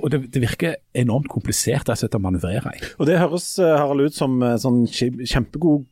[0.00, 2.82] og det, det virker enormt komplisert altså, å manøvrere i.
[3.00, 5.86] Og Det høres eh, Harald, ut som eh, sånn kjempegod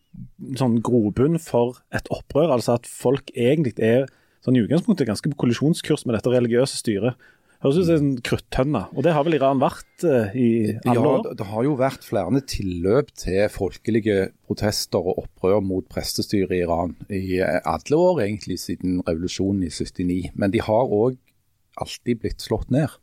[0.59, 2.53] sånn grobunn for et opprør.
[2.57, 4.07] Altså at folk egentlig er
[4.45, 7.19] sånn i utgangspunktet ganske på kollisjonskurs med dette religiøse styret.
[7.59, 10.49] Høres ut som en kruttønne, og det har vel Iran vært eh, i
[10.87, 11.25] alle Ja, år?
[11.35, 16.95] det- har jo vært flere tilløp til folkelige protester og opprør mot prestestyret i Iran
[17.11, 20.31] i eh, alle år, egentlig siden revolusjonen i 79.
[20.39, 21.19] Men de har òg
[21.83, 22.95] alltid blitt slått ned.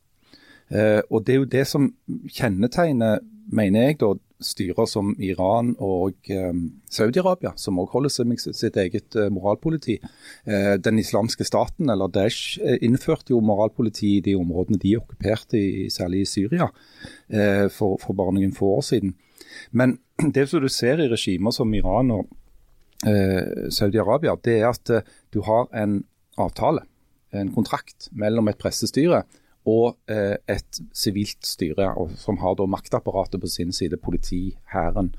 [0.69, 1.89] Eh, og Det er jo det som
[2.32, 3.19] kjennetegner,
[3.54, 6.56] mener jeg, da, styrer som Iran og eh,
[6.91, 9.95] Saudi-Arabia, som også holder seg med sitt eget eh, moralpoliti.
[10.45, 15.62] Den islamske staten, eller Daesh, innførte jo moralpoliti i de områdene de okkuperte,
[15.93, 16.67] særlig i Syria,
[17.73, 19.15] for, for bare noen få år siden.
[19.71, 19.99] Men
[20.36, 22.28] det som du ser i regimer som Iran og
[23.06, 24.91] Saudi-Arabia, det er at
[25.34, 25.99] du har en
[26.41, 26.86] avtale,
[27.36, 29.23] en kontrakt, mellom et prestestyre
[29.65, 31.89] og eh, et sivilt styre,
[32.21, 35.13] som har da maktapparatet på sin side, politi, hæren.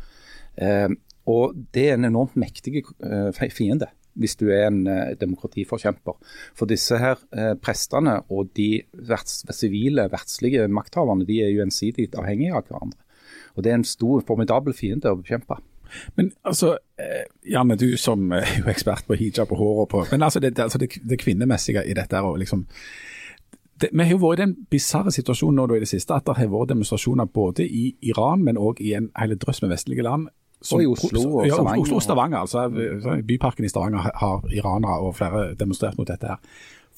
[0.56, 0.88] Eh,
[1.26, 6.16] og det er en enormt mektig eh, fiende hvis du er en eh, demokratiforkjemper.
[6.56, 12.09] For disse her eh, prestene og de verts, sivile, verdslige makthaverne de er jo ensidig
[12.16, 13.02] avhengige av hverandre.
[13.56, 15.59] Og Det er en stor, formidabel fiende å bekjempe.
[16.16, 20.06] Men altså, eh, Janne, du som er jo ekspert på hijab og hår og på
[20.11, 22.66] Men altså det, altså det, det kvinnemessige i dette her, og liksom
[23.80, 26.36] det, Vi har jo vært i den bisarre situasjonen nå i det siste at det
[26.36, 30.28] har vært demonstrasjoner både i Iran, men òg i en hel drøss med vestlige land.
[30.72, 31.80] Og i Oslo og ja, Stavanger.
[31.82, 32.38] Oslo og Stavanger.
[32.38, 36.26] altså Byparken i Stavanger har- iranere og flere demonstrert mot dette.
[36.26, 36.36] her,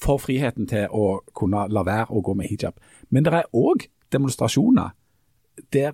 [0.01, 2.73] For friheten til å kunne la være å gå med hijab.
[3.09, 4.89] Men det er òg demonstrasjoner
[5.73, 5.91] der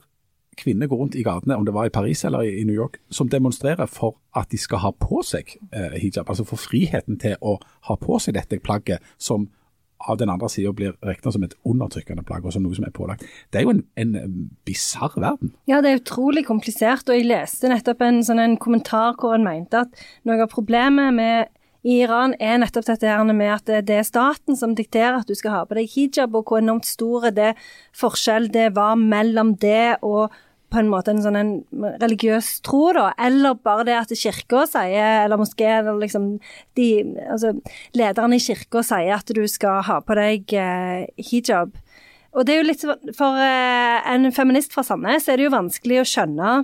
[0.58, 2.98] kvinner går rundt i gatene, om det var i Paris eller i i New York,
[3.10, 6.30] som demonstrerer for at de skal ha på seg eh, hijab.
[6.30, 9.50] Altså for friheten til å ha på seg dette plagget, som
[10.08, 12.94] av den andre sida blir regna som et undertrykkende plagg, og som noe som er
[12.96, 13.26] pålagt.
[13.52, 14.16] Det er jo en, en
[14.68, 15.54] bisarr verden.
[15.70, 19.46] Ja, det er utrolig komplisert, og jeg leste nettopp en, sånn en kommentar hvor han
[19.46, 21.54] mente at noe av problemet med
[21.86, 25.38] i Iran er nettopp dette her med at det er staten som dikterer at du
[25.38, 27.52] skal ha på deg hijab, og hvor enormt stor det
[27.94, 30.34] forskjell det var mellom det og
[30.76, 31.54] på en måte en sånn en
[32.02, 36.28] religiøs tro, da, eller bare det at kirka sier, eller moskeen, eller liksom
[36.76, 36.90] de,
[37.24, 37.54] altså
[37.96, 41.78] lederne i kirka sier at du skal ha på deg eh, hijab.
[42.36, 42.84] Og det er jo litt
[43.16, 46.56] For eh, en feminist fra Sandnes er det jo vanskelig å skjønne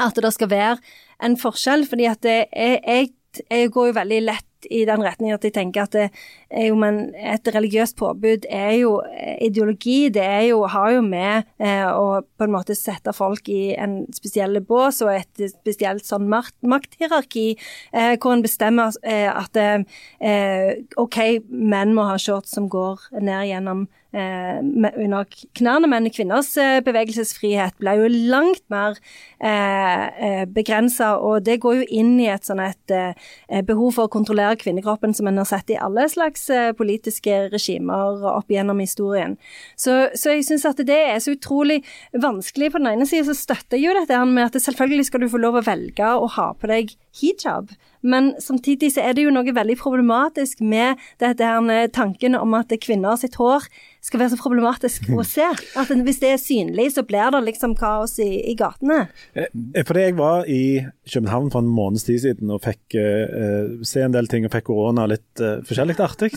[0.00, 0.78] at det skal være
[1.20, 5.32] en forskjell, fordi at det er, jeg, jeg går jo veldig lett i den retning
[5.32, 6.06] at jeg tenker at det
[6.50, 10.10] er jo, et religiøst påbud er jo eh, ideologi.
[10.12, 14.02] Det er jo, har jo med eh, å på en måte sette folk i en
[14.12, 17.46] spesiell bås og et spesielt sånn makthierarki,
[17.94, 23.48] eh, hvor en bestemmer eh, at eh, OK, menn må ha shorts som går ned
[23.52, 28.96] gjennom eh, under knærne, men kvinners eh, bevegelsesfrihet ble jo langt mer
[29.38, 34.08] eh, eh, begrensa, og det går jo inn i et sånn et eh, behov for
[34.08, 38.82] å kontrollere kvinnekroppen som en har sett i alle slags eh, politiske regimer opp gjennom
[38.82, 39.36] historien.
[39.78, 42.72] Så, så jeg syns at det er så utrolig vanskelig.
[42.74, 45.42] På den ene siden så støtter jeg jo dette med at selvfølgelig skal du få
[45.42, 47.70] lov å velge å ha på deg hijab,
[48.02, 52.72] men samtidig så er det jo noe veldig problematisk med dette her tanken om at
[52.80, 53.66] kvinner sitt hår
[54.00, 55.44] skal være så problematisk å se.
[55.78, 59.02] At hvis det er synlig, så blir det liksom kaos i, i gatene.
[59.34, 59.50] Eh,
[59.84, 60.62] Fordi jeg var i
[61.10, 64.54] København for en måneds tid siden og fikk eh, eh, se en del ting og
[64.54, 66.32] fikk korona litt uh, forskjellig artig.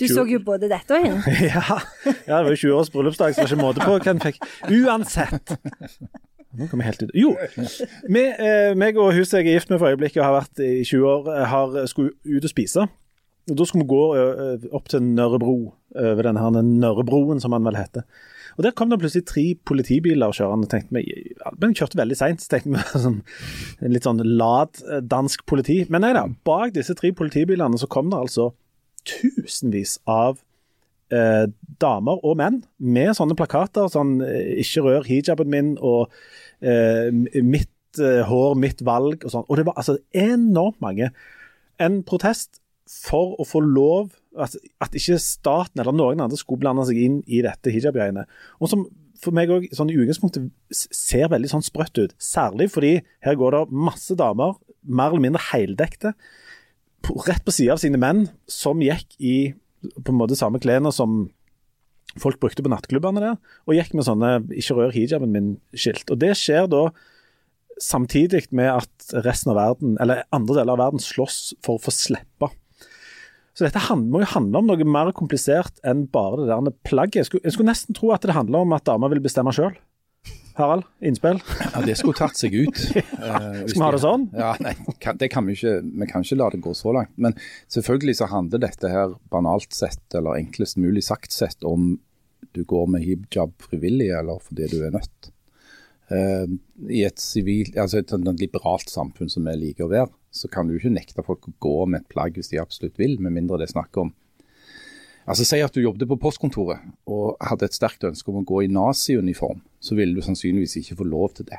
[0.00, 1.36] Du så jo både dette og henne.
[1.52, 4.12] ja, ja, det var jo 20 års bryllupsdag, så det var ikke måte på hva
[4.12, 4.40] en fikk.
[4.68, 5.56] Uansett.
[6.56, 7.16] Nå kom jeg helt ut.
[7.16, 7.32] Jo,
[8.08, 11.10] vi, eh, meg og huset jeg er gift med for øyeblikket har vært i 20
[11.10, 12.86] år, eh, har skulle ut og spise.
[13.46, 17.64] Og Da skulle vi gå eh, opp til Nørrebro, over denne her Nørrebroen, som han
[17.64, 18.02] vel heter.
[18.56, 20.68] Og Der kom det plutselig tre politibiler kjørende.
[20.68, 23.22] tenkte vi, Men kjørte veldig seint, tenkte vi sånn,
[23.82, 25.84] litt sånn lat eh, dansk politi.
[25.88, 28.54] Men nei da, bak disse tre politibilene så kom det altså
[29.06, 30.40] tusenvis av
[31.12, 31.46] eh,
[31.78, 33.90] damer og menn med sånne plakater.
[33.92, 36.16] sånn eh, 'Ikke rør hijaben min' og eh,
[36.60, 39.48] 'Mitt eh, hår, mitt valg' og sånn.
[39.48, 41.10] Og det var altså enormt mange.
[41.78, 46.86] En protest for å få lov at, at ikke staten eller noen andre skulle blande
[46.86, 48.26] seg inn i dette hijab-greiene.
[48.60, 48.86] Og som
[49.20, 52.14] for meg òg sånn i utgangspunktet ser veldig sånn sprøtt ut.
[52.20, 56.12] Særlig fordi her går det masse damer, mer eller mindre heldekte,
[57.26, 59.36] rett på sida av sine menn, som gikk i
[59.94, 61.26] på en måte samme klærne som
[62.20, 66.10] folk brukte på nattklubbene der, og gikk med sånne 'ikke rør hijaben min'-skilt.
[66.10, 66.90] Og Det skjer da
[67.80, 71.92] samtidig med at resten av verden, eller andre deler av verden slåss for å få
[71.92, 72.50] slippe.
[73.56, 77.16] Så dette må jo handle om noe mer komplisert enn bare det der plagget.
[77.16, 79.72] Jeg skulle, jeg skulle nesten tro at det handler om at damer vil bestemme sjøl.
[80.56, 81.40] Harald, innspill?
[81.60, 82.80] Ja, det skulle tatt seg ut.
[83.26, 84.24] Eh, Skal vi ha det sånn?
[84.36, 84.74] Ja, nei,
[85.18, 85.78] det kan vi ikke.
[85.82, 87.12] Vi kan ikke la det gå så langt.
[87.20, 87.34] Men
[87.72, 91.96] selvfølgelig så handler dette her banalt sett, eller enklest mulig sagt sett, om
[92.54, 95.30] du går med hijab frivillig eller fordi du er nødt.
[96.12, 96.46] Uh,
[96.86, 100.68] I et civil, altså et et, liberalt samfunn som vi liker å være, så kan
[100.68, 103.58] du ikke nekte folk å gå med et plagg hvis de absolutt vil, med mindre
[103.58, 104.12] det er snakk om
[105.26, 108.62] Altså Si at du jobbet på postkontoret og hadde et sterkt ønske om å gå
[108.66, 111.58] i naziuniform, så ville du sannsynligvis ikke få lov til det.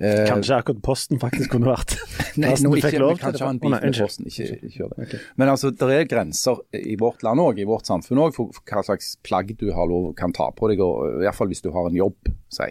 [0.00, 1.92] Eh, Kanskje akkurat Posten faktisk kunne vært
[2.40, 3.42] Nei, nå ikke, lov til det.
[3.44, 4.28] Å, nei, posten.
[4.30, 5.06] Ikke, ikke det.
[5.06, 5.24] Okay.
[5.36, 8.84] Men altså, det er grenser i vårt land òg, i vårt samfunn òg, for, hva
[8.86, 11.68] slags plagg du har lov kan ta på deg, og, i hvert fall hvis du
[11.74, 12.70] har en jobb, si.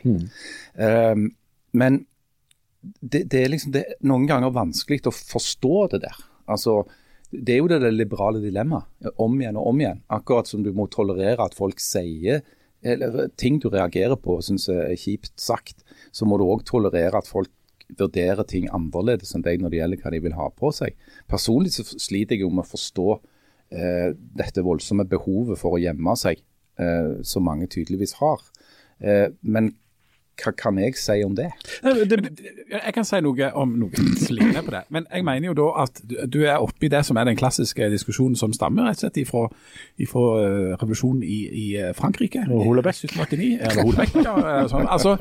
[0.79, 1.27] Um,
[1.77, 1.99] men
[2.81, 6.23] det, det er liksom det er noen ganger vanskelig å forstå det der.
[6.49, 6.79] Altså,
[7.29, 8.89] det er jo det, det liberale dilemmaet,
[9.21, 10.01] om igjen og om igjen.
[10.09, 12.41] Akkurat som du må tolerere at folk sier
[12.81, 15.83] eller ting du reagerer på og syns er kjipt sagt,
[16.15, 17.51] så må du òg tolerere at folk
[17.97, 20.95] vurderer ting annerledes enn deg når det gjelder hva de vil ha på seg.
[21.29, 23.07] Personlig så sliter jeg jo med å forstå
[23.73, 26.43] eh, dette voldsomme behovet for å gjemme seg,
[26.79, 28.43] eh, som mange tydeligvis har.
[29.01, 29.73] Eh, men
[30.39, 31.49] hva kan jeg si om det?
[31.85, 32.19] Nei, det,
[32.71, 34.83] Jeg kan si noe om noe lignende på det.
[34.93, 37.89] Men jeg mener jo da at du, er oppe i det som er den klassiske
[37.93, 39.45] diskusjonen som stammer rett og slett ifra,
[40.01, 42.45] ifra eh, revolusjonen i, i eh, Frankrike.
[42.49, 43.03] Og Holebæk.
[43.03, 43.51] I 1789.
[43.69, 44.35] Eller ja.
[44.39, 44.89] eh, Sånn.
[44.89, 45.17] Altså,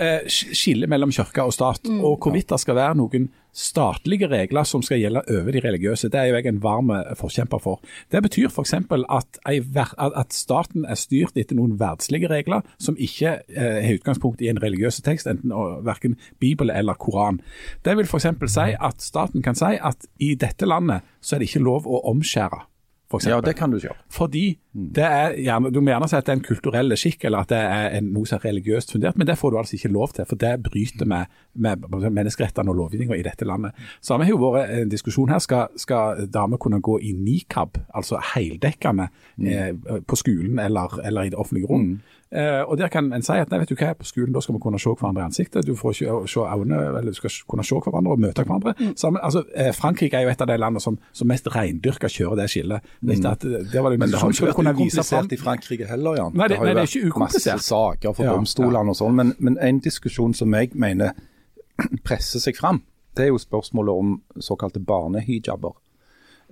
[0.00, 4.82] skillet skille mellom kirke og stat, og hvorvidt det skal være noen statlige regler som
[4.82, 7.80] skal gjelde over de religiøse, det er jo jeg en varm eh, forkjemper for.
[8.12, 8.74] Det betyr f.eks.
[8.74, 14.50] At, at at staten er styrt etter noen verdslige regler som ikke eh, utgangspunkt i
[14.50, 15.54] en religiøs tekst, enten
[15.86, 17.40] verken Bibel eller Koran.
[17.84, 18.30] Det vil f.eks.
[18.46, 22.02] si at staten kan si at i dette landet så er det ikke lov å
[22.10, 22.66] omskjære.
[23.10, 23.40] For eksempel.
[23.42, 23.96] Ja, det kan du gjøre.
[24.14, 27.42] Fordi det er ja, Du må gjerne si at det er en kulturell skikk, eller
[27.42, 29.90] at det er en, noe som er religiøst fundert, men det får du altså ikke
[29.90, 33.74] lov til, for det bryter med, med menneskerettene og lovgivninga i dette landet.
[33.98, 35.42] Så har vi jo vært en diskusjon her.
[35.42, 39.10] Skal, skal damer kunne gå i nikab, altså heldekkende,
[39.42, 39.74] eh,
[40.06, 41.92] på skolen eller, eller i det offentlige rom?
[42.30, 44.54] Eh, og der kan en si at nei, vet du hva, på skolen da skal
[44.54, 45.66] vi kunne se hverandre i ansiktet.
[45.66, 48.74] Du får ikke se øynene, eller du skal kunne se hverandre og møte hverandre.
[49.00, 52.38] Sammen, altså, eh, Frankrike er jo et av de landene som, som mest reindyrka kjører
[52.38, 52.86] det skillet.
[53.02, 53.26] Mm.
[53.32, 56.38] At, det var det Men det har ikke vært ukomplisert i Frankrike heller, Jan.
[56.38, 57.58] Nei, det- har jo nei, det er vært ikke ukomplisert.
[57.58, 59.18] Masse saker for Ja, domstolene og sånn.
[59.18, 61.18] Men, men en diskusjon som jeg mener
[62.06, 62.82] presser seg fram,
[63.18, 65.74] det er jo spørsmålet om såkalte barnehijaber.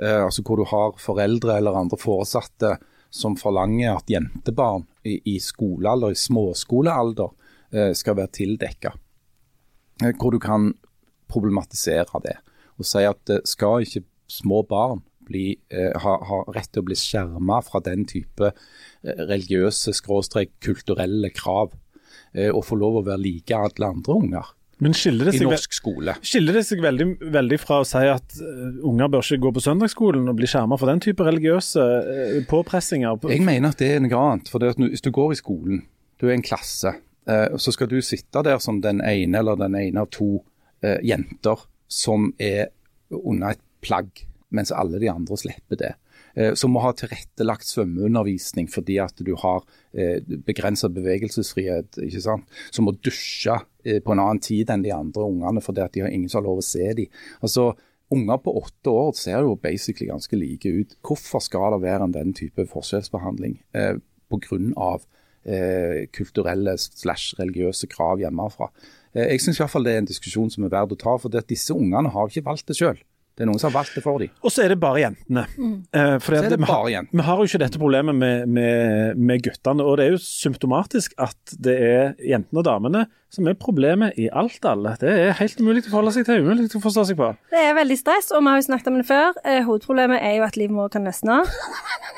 [0.03, 2.79] Eh, altså hvor du har foreldre eller andre foresatte
[3.11, 7.33] som forlanger at jentebarn i, i skolealder, i småskolealder,
[7.73, 8.93] eh, skal være tildekka.
[10.03, 10.73] Eh, hvor du kan
[11.29, 12.39] problematisere det
[12.79, 16.89] og si at det skal ikke små barn bli, eh, ha, ha rett til å
[16.89, 21.75] bli skjerma fra den type eh, religiøse, skråstrek kulturelle krav.
[22.33, 25.51] Eh, og få lov å være like alle andre unger Men skiller det seg, I
[25.51, 26.15] norsk skole.
[26.23, 29.63] skiller det seg veldig, veldig fra å si at eh, unger bør ikke gå på
[29.65, 33.19] søndagsskolen og bli skjerma for den type religiøse eh, påpressinger?
[33.33, 34.53] Jeg mener at det er noe annet.
[34.53, 35.83] for Hvis du går i skolen,
[36.23, 36.95] du er en klasse,
[37.27, 40.39] eh, så skal du sitte der som den ene eller den ene av to
[41.03, 41.59] jenter
[41.91, 42.69] som er
[43.11, 44.13] under et plagg,
[44.55, 45.97] mens alle de andre slipper det.
[46.39, 51.99] Eh, som må ha tilrettelagt svømmeundervisning fordi at du har eh, begrenset bevegelsesfrihet.
[52.05, 52.47] ikke sant?
[52.71, 56.05] Som må dusje eh, på en annen tid enn de andre ungene fordi at de
[56.07, 57.21] har ingen som har lov å se dem.
[57.43, 57.73] Altså,
[58.09, 60.95] Unger på åtte år ser jo basically ganske like ut.
[61.05, 63.99] Hvorfor skal det være en den type forskjellsbehandling eh,
[64.33, 64.95] pga.
[65.45, 68.71] Eh, kulturelle slash religiøse krav hjemmefra?
[69.13, 72.29] Jeg syns det er en diskusjon som er verd å ta, for disse ungene har
[72.29, 72.97] ikke valgt det sjøl.
[73.39, 74.33] Det er noen som har valgt det for dem.
[74.43, 75.45] Og så er det bare jentene.
[75.95, 77.21] Eh, Så er det vi, har, jentene.
[77.21, 79.87] vi har jo ikke dette problemet med, med, med guttene.
[79.87, 84.27] Og det er jo symptomatisk at det er jentene og damene som er problemet i
[84.33, 84.95] alt alle.
[84.99, 87.27] Det er helt umulig å forholde seg til, umulig å forstå seg på.
[87.53, 89.37] Det er veldig stress, og vi har jo snakket om det før.
[89.45, 91.43] Eh, hovedproblemet er jo at livmor kan løsne.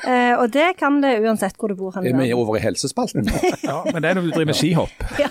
[0.07, 1.91] Eh, og det kan det uansett hvor du bor.
[1.97, 3.27] hen Er vi over i helsespalten?
[3.67, 5.03] Ja, men det er når du driver med skihopp.
[5.19, 5.27] Ja.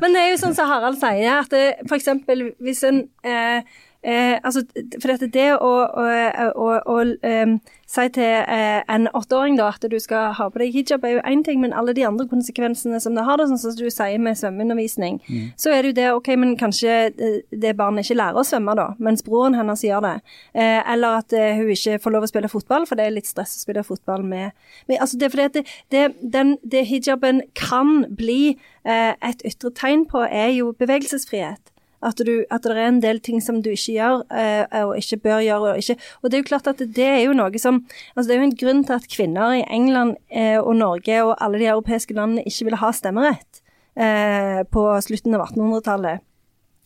[0.00, 1.84] Men det er jo sånn som Harald sier, at f.eks.
[1.90, 3.66] for eksempel hvis en eh,
[4.06, 4.62] eh, altså,
[5.00, 6.06] For dette, det å, å,
[6.54, 10.74] å, å um, si til eh, en åtteåring da, at du skal ha på deg
[10.74, 13.60] hijab, er jo én ting, men alle de andre konsekvensene som det har, det, sånn
[13.62, 15.20] som du sier med svømmeundervisning,
[15.58, 18.74] så er det jo det OK, men kanskje eh, det barnet ikke lærer å svømme,
[18.78, 20.16] da, mens broren hennes gjør det.
[20.58, 23.30] Eh, eller at eh, hun ikke får lov å spille fotball, for det er litt
[23.30, 24.56] stress å spille fotball med,
[24.90, 25.64] med altså det, fordi det,
[25.94, 31.75] det, den, det hijaben kan bli eh, et ytre tegn på, er jo bevegelsesfrihet.
[32.06, 35.18] At, du, at det er en del ting som du ikke gjør, eh, og ikke
[35.24, 35.72] bør gjøre.
[35.72, 37.80] Og, ikke, og det er jo klart at det er jo noe som
[38.14, 41.34] altså Det er jo en grunn til at kvinner i England eh, og Norge og
[41.42, 43.62] alle de europeiske landene ikke ville ha stemmerett
[43.98, 46.22] eh, på slutten av 1800-tallet.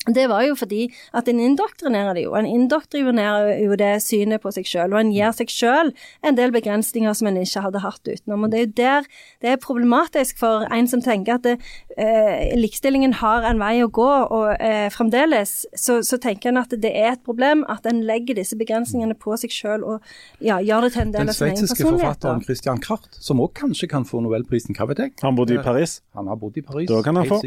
[0.09, 2.33] Det var jo fordi at en indoktrinerer det jo.
[2.33, 5.91] En indoktrinerer jo det synet på seg sjøl, og en gir seg sjøl
[6.25, 8.47] en del begrensninger som en ikke hadde hatt utenom.
[8.47, 9.09] Og Det er jo der
[9.45, 11.59] det er problematisk for en som tenker at det,
[12.01, 16.73] eh, likestillingen har en vei å gå, og eh, fremdeles så, så tenker en at
[16.73, 20.01] det er et problem at en legger disse begrensningene på seg sjøl og
[20.41, 22.41] ja, gjør det til en del Den av sin egen sveitsiske forfatteren.
[22.49, 25.15] Christian Kraft, som òg kanskje kan få nobelprisen, hva vet jeg?
[25.21, 26.01] Han bodde i Paris.
[26.17, 26.89] Han har bodd i Paris.
[26.89, 27.43] Da kan han få.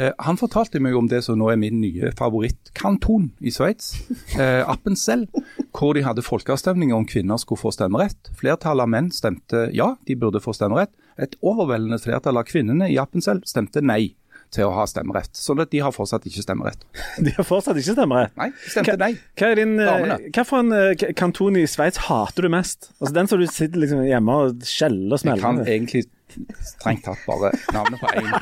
[0.00, 3.94] Eh, han fortalte meg om det som nå er min nye favorittkanton i Sveits,
[4.38, 5.26] eh, Appenzell,
[5.76, 8.32] hvor de hadde folkeavstemning om kvinner skulle få stemmerett.
[8.38, 10.92] Flertallet av menn stemte ja, de burde få stemmerett.
[11.20, 14.14] Et overveldende flertall av kvinnene i Appenzell stemte nei
[14.54, 15.36] til å ha stemmerett.
[15.38, 16.82] Sånn at de har fortsatt ikke stemmerett.
[17.24, 18.34] De har fortsatt ikke stemmerett.
[18.40, 19.12] Nei, de stemte nei.
[19.38, 22.90] Hva din, eh, hva for en eh, kanton i Sveits hater du mest?
[22.98, 26.04] Altså Den som du sitter liksom hjemme og skjeller og Jeg kan egentlig
[26.64, 28.34] strengt tatt bare navnet på én.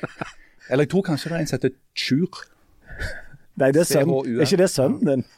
[0.70, 2.42] Eller jeg tror kanskje det er en som heter Tjur.
[3.58, 4.10] Nei, det er sønn.
[4.10, 5.28] Er ikke det sønnen din?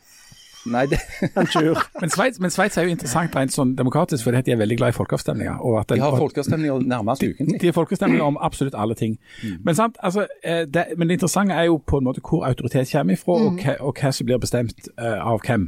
[0.64, 0.98] Nei, det,
[2.00, 4.94] Men Sveits, men Sveits er jo interessant rent sånn demokratisk, fordi de er veldig glad
[4.94, 5.58] i folkeavstemninger.
[5.58, 7.58] Og at de har folkeavstemninger nærmest ukentlig.
[7.60, 9.16] De har folkeavstemninger om absolutt alle ting.
[9.64, 12.92] Men, sant, altså, eh, det, men det interessante er jo på en måte hvor autoritet
[12.92, 15.66] kommer ifra, og, hva, og hva som blir bestemt uh, av hvem.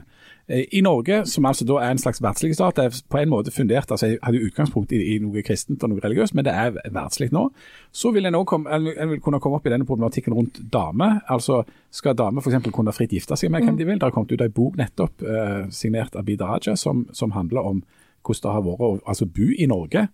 [0.48, 3.52] Eh, I Norge, som altså da er en slags verdslig stat, er på en måte
[3.54, 6.76] fundert altså Jeg hadde utgangspunkt i, i noe kristent og noe religiøst, men det er
[6.92, 7.46] verdslig nå.
[7.92, 11.22] Så vil en vil kunne komme opp i denne problematikken rundt damer.
[11.28, 12.70] Altså, Skal damer f.eks.
[12.72, 13.98] kunne fritt gifte seg med hvem de vil?
[13.98, 17.84] Det har kommet ut en bok nettopp, eh, signert Abid Raja, som, som handler om
[18.24, 20.06] hvordan det har vært å altså, bo i Norge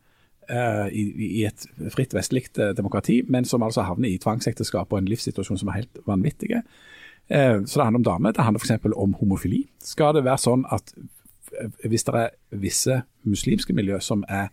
[0.51, 1.05] eh, i,
[1.41, 5.59] i et fritt vestlig eh, demokrati, men som altså havner i tvangsekteskap og en livssituasjon
[5.59, 6.63] som er helt vanvittige.
[7.31, 8.33] Eh, så det handler om damer.
[8.33, 8.93] Det handler f.eks.
[8.97, 9.65] om homofili.
[9.79, 14.51] Skal det være sånn at eh, hvis det er visse muslimske miljø som er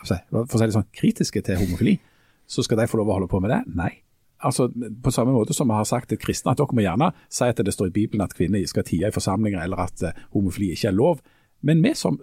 [0.00, 1.98] altså, for å si det sånn, kritiske til homofili,
[2.48, 3.62] så skal de få lov å holde på med det?
[3.78, 3.92] Nei.
[4.38, 4.68] Altså,
[5.02, 7.58] På samme måte som vi har sagt til kristne at dere må gjerne si at
[7.58, 10.90] det står i Bibelen at kvinner skal tie i forsamlinger, eller at eh, homofili ikke
[10.90, 11.22] er lov.
[11.66, 12.20] Men vi som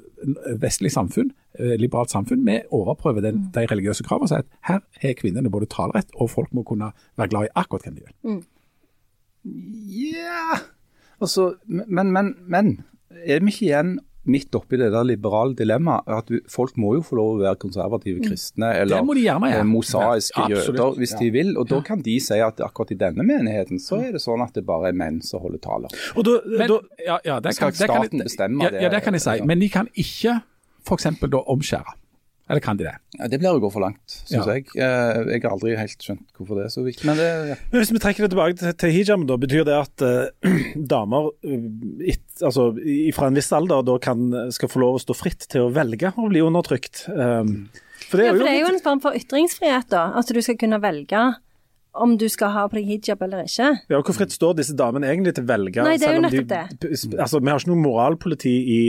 [0.60, 4.84] vestlig samfunn, eh, liberalt samfunn, vi overprøver den, de religiøse kravene og sier at her
[5.02, 8.16] har kvinnene både talerett, og folk må kunne være glad i akkurat hvem de vil.
[9.46, 10.58] Ja
[11.22, 12.72] Altså, men, men, men
[13.24, 17.04] er vi ikke igjen midt oppi det der liberale dilemmaet at du, folk må jo
[17.06, 19.62] få lov å være konservative kristne eller Det må de gjerne gjøre.
[19.62, 21.52] eh, mosaiske Ja, jøder hvis de vil.
[21.62, 24.58] Og da kan de si at akkurat i denne menigheten så er det sånn at
[24.58, 25.94] det bare er menn som holder taler.
[26.16, 29.04] Og da, Men, da, ja, ja, Skal kan, det kan bestemme ja, det, Ja, det
[29.06, 29.38] kan jeg si.
[29.46, 30.40] Men de kan ikke
[30.86, 31.08] f.eks.
[31.22, 31.96] da omskjære.
[32.50, 32.94] Eller kan de det?
[33.18, 34.54] Ja, det blir å gå for langt, syns Ja.
[34.54, 34.68] jeg.
[34.78, 37.06] Eh, Jeg har aldri helt skjønt hvorfor det er så viktig.
[37.10, 37.56] Men det, ja.
[37.72, 40.52] Men Hvis vi trekker det tilbake til, til hijab, da betyr det at uh,
[40.94, 42.68] damer eh, it, altså,
[43.18, 46.14] fra en viss alder da kan, skal få lov å stå fritt til å velge
[46.14, 47.08] å bli undertrykt?
[47.10, 47.70] Um,
[48.12, 50.06] for det Ja, er for jo, det er jo en form for ytringsfrihet, da.
[50.20, 51.24] At du skal kunne velge
[51.96, 53.70] om du skal ha på deg hijab eller ikke.
[53.90, 55.84] ja, Hvor fritt står disse damene egentlig til å velge?
[55.84, 57.20] Nei, det er jo selv om de- det.
[57.20, 58.80] Altså, Vi har ikke noe moralpoliti i,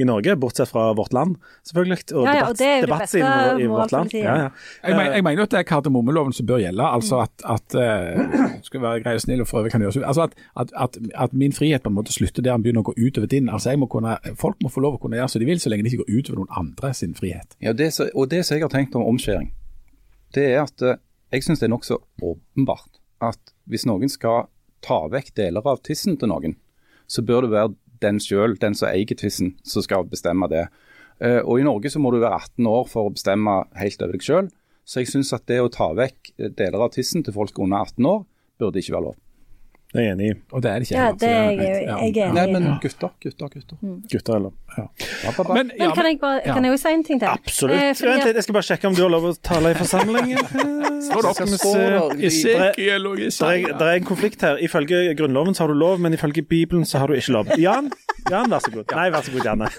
[0.00, 2.12] i Norge, bortsett fra Vårt Land, selvfølgelig.
[2.14, 4.10] Og, Ja, ja, og det er jo det debattsiden beste i Vårt Land.
[4.10, 4.24] moralpolitiet.
[4.24, 4.48] Ja, ja.
[4.84, 6.84] Jeg, men, jeg mener jo at det er kardemommeloven som bør gjelde.
[6.84, 10.22] altså At, at uh, skal være grei og snill og for øvrig kan gjøre altså
[10.28, 12.94] at, at, at, at min frihet på en måte slutter der den begynner å gå
[13.00, 13.48] utover din.
[13.48, 15.68] altså jeg må kunne, Folk må få lov å kunne gjøre som de vil, så
[15.72, 17.56] lenge det ikke går utover noen andre sin frihet.
[17.60, 19.50] Ja, det, og det som jeg har tenkt om omskjæring,
[20.34, 20.96] det er at eh,
[21.30, 24.48] jeg syns det er nokså åpenbart at hvis noen skal
[24.84, 26.56] ta vekk deler av tissen til noen,
[27.10, 30.68] så bør det være den sjøl, den som eier tissen, som skal bestemme det.
[31.20, 34.16] Eh, Og I Norge så må du være 18 år for å bestemme helt over
[34.16, 34.48] deg sjøl.
[34.88, 38.06] Så jeg syns at det å ta vekk deler av tissen til folk under 18
[38.08, 38.24] år,
[38.58, 39.18] burde ikke være lov.
[39.90, 40.34] Det er jeg enig i.
[40.54, 40.94] Og det er det ikke.
[41.00, 41.94] Ja, det er jeg, ja.
[41.98, 42.52] jeg er Nei, enig i.
[42.60, 43.78] men gutter, gutter, gutter.
[44.12, 44.52] Gutter, eller?
[44.76, 45.54] Ja, ba, ba.
[45.56, 46.54] Men, ja, Men kan jeg, bare, ja.
[46.54, 47.26] kan jeg jo si en ting til?
[47.26, 47.74] Absolutt.
[47.74, 49.78] Eh, fordi Vent litt, jeg skal bare sjekke om du har lov å tale i
[49.80, 50.38] forsamlingen.
[51.10, 54.62] Står Står det- Esekiel og er, det er en konflikt her.
[54.62, 57.50] Ifølge Grunnloven så har du lov, men ifølge Bibelen så har du ikke lov.
[57.58, 57.90] Jan,
[58.30, 58.84] Jan, vær så god.
[58.96, 59.70] Nei, vær så god, Janne.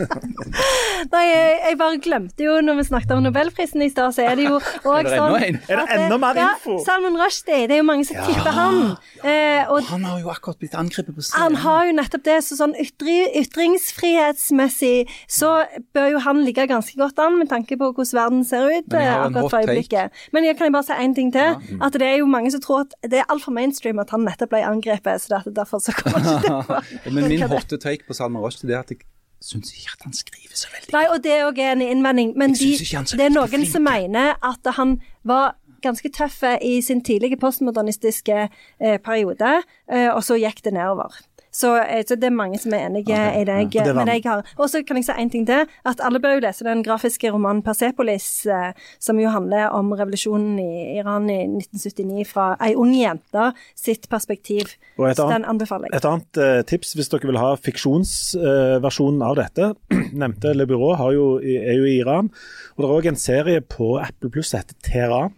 [1.13, 4.39] Nei, jeg, jeg bare glemte jo når vi snakket om Nobelprisen i stad, så er
[4.39, 4.57] det jo
[4.91, 5.59] òg sånn en?
[5.67, 6.49] Er det eh, enda mer ja.
[6.85, 8.79] Salman Rushdie, det er jo mange som tipper han.
[9.21, 12.57] Eh, og Han har jo akkurat blitt angrepet på han har jo nettopp det, så
[12.57, 15.51] sånn ytri, ytringsfrihetsmessig så
[15.95, 19.11] bør jo han ligge ganske godt an med tanke på hvordan verden ser ut eh,
[19.11, 20.23] akkurat for øyeblikket.
[20.35, 21.57] Men jeg kan jeg bare si én ting til.
[21.83, 24.53] At det er jo mange som tror at det er altfor mainstream at han nettopp
[24.53, 26.79] ble angrepet, så det, er derfor så kommer ikke det på.
[27.15, 29.01] Men min hotte take på Salman Rushdie det er at jeg
[29.41, 32.35] syns ikke at han skriver så veldig Nei, og det er òg en innvending.
[32.37, 37.39] Men de, det er noen som mener at han var ganske tøff i sin tidlige
[37.41, 39.61] postmodernistiske eh, periode,
[39.91, 41.17] eh, og så gikk det nedover.
[41.51, 43.71] Så, eh, så det er mange som er enige i deg.
[43.71, 45.65] det med deg har Og så kan jeg si en ting til.
[45.85, 50.59] At alle bør jo lese den grafiske romanen Persepolis, eh, som jo handler om revolusjonen
[50.59, 54.75] i Iran i 1979 fra ei ung jente sitt perspektiv.
[54.97, 55.97] Og et annet- den anbefaler jeg.
[55.99, 59.73] Et annet eh, tips hvis dere vil ha fiksjonsversjonen av dette.
[60.13, 62.31] Nevnte Le Byrå er jo i Iran.
[62.77, 65.33] Og det er òg en serie på Apple Pluss som heter Teheran.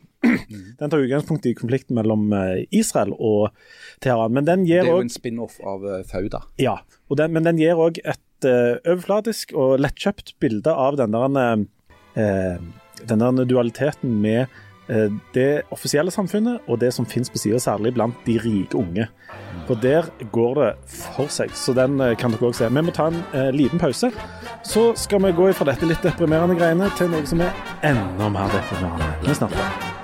[0.79, 3.51] Den tar utgangspunkt i konflikten mellom eh, Israel og
[4.03, 4.33] Teheran.
[4.33, 6.43] Men den Det er jo en spin-off av eh, Fauda.
[6.61, 6.79] Ja,
[7.13, 11.65] den, men den gir òg et uh, overfladisk og lettkjøpt bilde av den der,
[12.17, 14.61] uh, den der dualiteten med
[15.33, 19.05] det offisielle samfunnet og det som finnes på sida, særlig blant de rike unge.
[19.63, 22.67] For der går det for seg, så den kan dere òg se.
[22.67, 23.23] Vi må ta en
[23.55, 24.11] liten pause.
[24.67, 27.55] Så skal vi gå fra dette litt deprimerende greiene til noe som er
[27.93, 29.13] enda mer deprimerende.
[29.23, 30.02] Vi snakker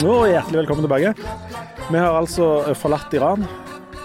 [0.00, 1.12] Hjertelig velkommen tilbake.
[1.90, 3.44] Vi har altså eh, forlatt Iran.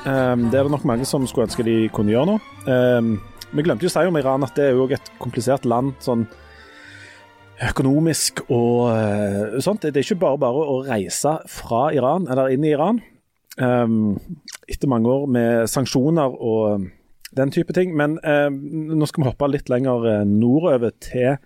[0.06, 2.36] Um, det er det nok mange som skulle ønske de kunne gjøre nå.
[2.70, 3.16] Um,
[3.56, 6.28] vi glemte jo å si om Iran at det er jo et komplisert land sånn
[7.66, 9.82] økonomisk og uh, sånt.
[9.88, 13.02] Det er ikke bare bare å reise fra Iran eller inn i Iran.
[13.58, 14.20] Um,
[14.70, 16.92] etter mange år med sanksjoner og
[17.36, 17.98] den type ting.
[17.98, 21.40] Men nå skal vi hoppe litt lenger eh, nordover til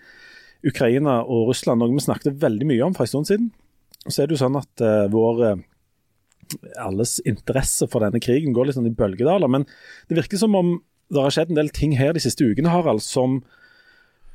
[0.68, 3.49] Ukraina og Russland, noe vi snakket veldig mye om for en stund siden.
[4.07, 5.64] Så er det jo sånn at uh, vår eh,
[6.82, 9.51] alles interesse for denne krigen går litt sånn i bølgedaler.
[9.51, 9.68] Men
[10.10, 10.78] det virker som om
[11.10, 13.39] det har skjedd en del ting her de siste ukene, Harald, som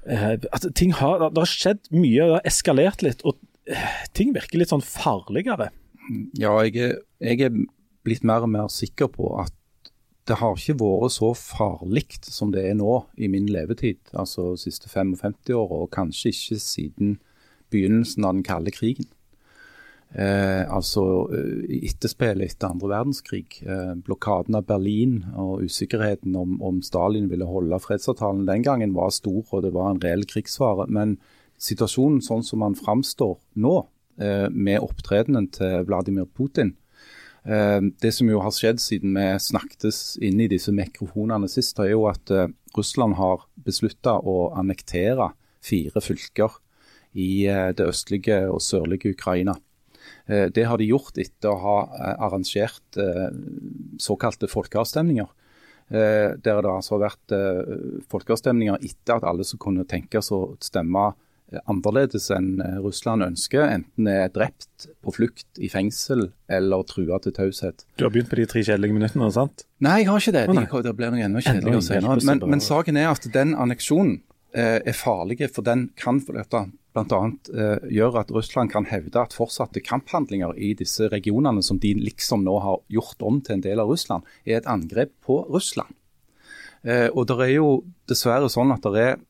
[0.08, 3.38] uh, at ting har, Det har skjedd mye, det har eskalert litt, og
[3.70, 5.70] uh, ting virker litt sånn farligere.
[6.36, 7.60] Ja, jeg er, jeg er
[8.04, 9.54] blitt mer og mer sikker på at
[10.28, 14.62] det har ikke vært så farlig som det er nå i min levetid, altså de
[14.62, 17.18] siste 55 åra, og kanskje ikke siden
[17.74, 19.10] begynnelsen av den kalde krigen.
[20.14, 21.02] Eh, altså
[21.34, 23.58] eh, etterspillet etter andre verdenskrig.
[23.66, 29.10] Eh, blokaden av Berlin og usikkerheten om, om Stalin ville holde fredsavtalen den gangen var
[29.10, 30.86] stor, og det var en reell krigsfare.
[30.86, 31.16] Men
[31.58, 33.74] situasjonen sånn som han framstår nå,
[34.22, 36.76] eh, med opptredenen til Vladimir Putin,
[37.44, 42.06] Det som jo har skjedd siden vi snakkes inn i disse mikrofonene sist, er jo
[42.08, 45.26] at eh, Russland har beslutta å annektere
[45.64, 46.56] fire fylker
[47.12, 49.58] i eh, det østlige og sørlige Ukraina.
[50.26, 53.28] Eh, Det har de gjort etter å ha eh, arrangert eh,
[54.00, 55.28] såkalte folkeavstemninger.
[55.92, 60.56] Eh, Der det altså har vært eh, folkeavstemninger etter at alle som kunne tenkes å
[60.64, 61.10] stemme
[61.70, 67.34] annerledes enn eh, Russland ønsker, enten er drept, på flukt, i fengsel eller trua til
[67.36, 67.86] taushet.
[67.98, 69.66] Du har begynt på de tre kjedelige minuttene, sant?
[69.84, 70.46] Nei, jeg har ikke det.
[70.50, 72.20] De, det blir noe enda kjedeligere senere.
[72.28, 74.18] Men, men saken er at den anneksjonen
[74.56, 77.20] eh, er farlig, for den kan for dette bl.a.
[77.58, 82.44] Eh, gjøre at Russland kan hevde at fortsatte kamphandlinger i disse regionene, som de liksom
[82.46, 85.90] nå har gjort om til en del av Russland, er et angrep på Russland.
[86.84, 87.68] Eh, og det er jo
[88.10, 89.22] dessverre sånn at det er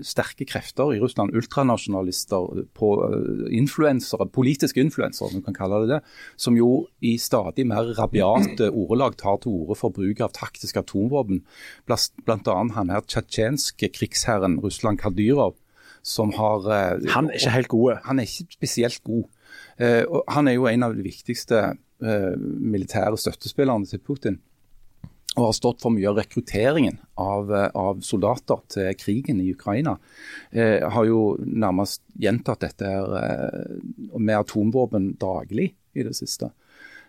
[0.00, 6.00] sterke krefter i Russland, ultranasjonalister, på eh, influensere, politiske influensere, som kan kalle det det,
[6.40, 11.42] som jo i stadig mer rabiate ordelag tar til orde for bruk av taktiske atomvåpen.
[11.86, 12.56] Bl.a.
[12.78, 15.58] Han her tsjetsjenske krigsherren Russland Kadyrov,
[16.02, 18.02] som har eh, Han er ikke helt god.
[18.08, 19.28] han er ikke spesielt god.
[19.78, 21.72] Eh, han er jo en av de viktigste
[22.02, 24.40] militære støttespillerne til Putin.
[25.32, 29.96] Og har stått for mye av rekrutteringen av, eh, av soldater til krigen i Ukraina.
[30.52, 36.50] Eh, har jo nærmest gjentatt dette her, eh, med atomvåpen daglig i det siste.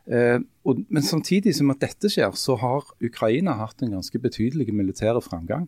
[0.07, 4.73] Eh, og, men samtidig som at dette skjer, så har Ukraina hatt en ganske betydelig
[4.75, 5.67] militær framgang.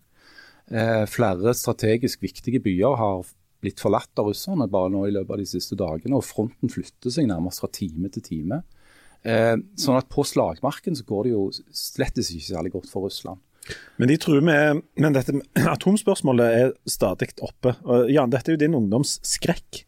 [0.71, 3.25] Eh, flere strategisk viktige byer har
[3.63, 7.13] blitt forlatt av russerne bare nå i løpet av de siste dagene, og fronten flytter
[7.13, 8.63] seg nærmest fra time til time.
[9.25, 13.41] Eh, sånn at på slagmarken så går det jo slett ikke særlig godt for Russland.
[13.97, 15.33] Men de tror med Men dette
[15.75, 17.73] atomspørsmålet er stadig oppe.
[17.83, 19.85] Og Jan, dette er jo din ungdomsskrekk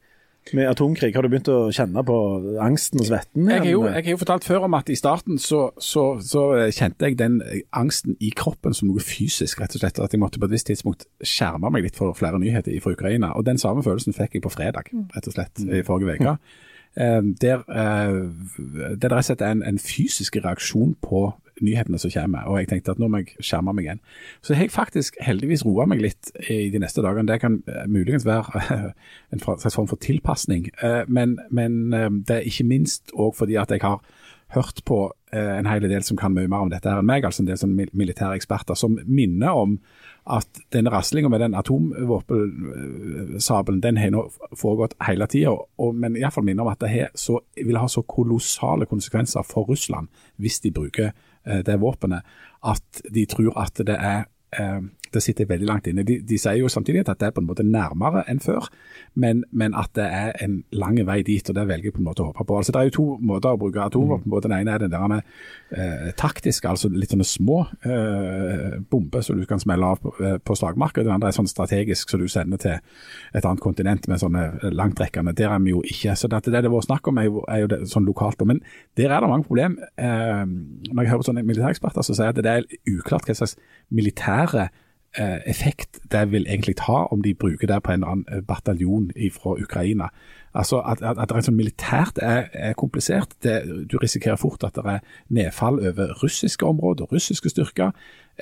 [0.56, 1.12] med atomkrig.
[1.16, 2.16] Har du begynt å kjenne på
[2.64, 3.50] angsten og svetten?
[3.52, 6.44] Jeg har jo, jeg har jo fortalt før om at i starten så, så, så
[6.74, 7.42] kjente jeg den
[7.76, 10.00] angsten i kroppen som noe fysisk, rett og slett.
[10.04, 13.34] At jeg måtte på et visst tidspunkt skjerme meg litt for flere nyheter fra Ukraina.
[13.36, 16.38] Og den samme følelsen fikk jeg på fredag, rett og slett, i forrige uke.
[16.38, 16.66] Eh,
[16.98, 18.16] der, eh,
[18.98, 21.28] det er rett og slett en, en fysisk reaksjon på
[21.62, 24.02] nyhetene som kommer, og jeg tenkte at nå må jeg skjerme meg igjen.
[24.46, 27.28] Så jeg har faktisk heldigvis roa meg litt i de neste dagene.
[27.30, 28.62] Det kan eh, muligens være
[29.34, 33.58] en slags form for tilpasning, eh, men, men eh, det er ikke minst òg fordi
[33.62, 34.02] at jeg har
[34.56, 35.00] hørt på
[35.36, 37.50] eh, en hel del som kan mye mer om dette her enn meg, altså en
[37.50, 39.78] del sånne militære eksperter, som minner om
[40.30, 45.56] at denne raslinga med den atomvåpensabelen, den har nå foregått hele tida,
[45.94, 50.08] men iallfall minner om at det her, så, vil ha så kolossale konsekvenser for Russland
[50.42, 51.08] hvis de bruker
[51.46, 52.22] eh, det våpenet,
[52.64, 54.20] at de tror at det er
[54.60, 54.82] eh,
[55.14, 56.06] det sitter veldig langt inne.
[56.08, 58.70] De, de sier jo samtidig at det er på en måte nærmere enn før,
[59.18, 62.10] men, men at det er en lang vei dit, og det velger jeg på en
[62.10, 62.60] måte å håpe på.
[62.60, 64.42] Altså, det er jo to måter å bruke atomvåpen på.
[64.46, 69.46] Den ene er den der eh, taktiske, altså litt sånne små eh, bomber som du
[69.50, 71.06] kan smelle av på, eh, på slagmarka.
[71.06, 75.36] Den andre er sånn strategisk som du sender til et annet kontinent med sånne langtrekkende.
[75.38, 76.16] Der er vi jo ikke.
[76.18, 78.42] Så det, det det var snakk om er jo, er jo det, sånn lokalt.
[78.48, 78.62] Men
[79.00, 79.78] der er det mange problem.
[79.98, 80.44] Eh,
[80.92, 83.58] når jeg hører sånne militæreksperter som sier at det er uklart hva slags
[83.94, 84.68] militære
[85.46, 89.56] effekt det vil egentlig ha om de bruker det på en annen eh, bataljon fra
[89.62, 90.10] Ukraina.
[90.54, 93.36] Altså At, at, at det er sånn militært er, er komplisert.
[93.44, 93.60] Det,
[93.92, 97.92] du risikerer fort at det er nedfall over russiske områder, russiske styrker.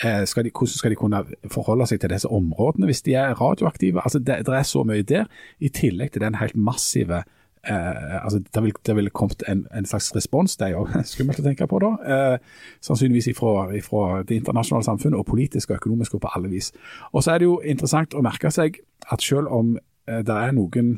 [0.03, 3.35] Eh, skal de, hvordan skal de kunne forholde seg til disse områdene hvis de er
[3.41, 4.01] radioaktive?
[4.03, 5.25] Altså Det, det er så mye der,
[5.59, 7.23] i tillegg til den helt massive
[7.69, 11.45] Eh, altså Det vil, vil kommet en, en slags respons, det er jo skummelt å
[11.45, 11.91] tenke på da.
[12.05, 12.37] Eh,
[12.85, 16.71] sannsynligvis ifra, ifra det internasjonale samfunnet, og politisk og økonomisk og på alle vis.
[17.13, 20.55] Og så er det jo interessant å merke seg at selv om eh, det er
[20.55, 20.95] noen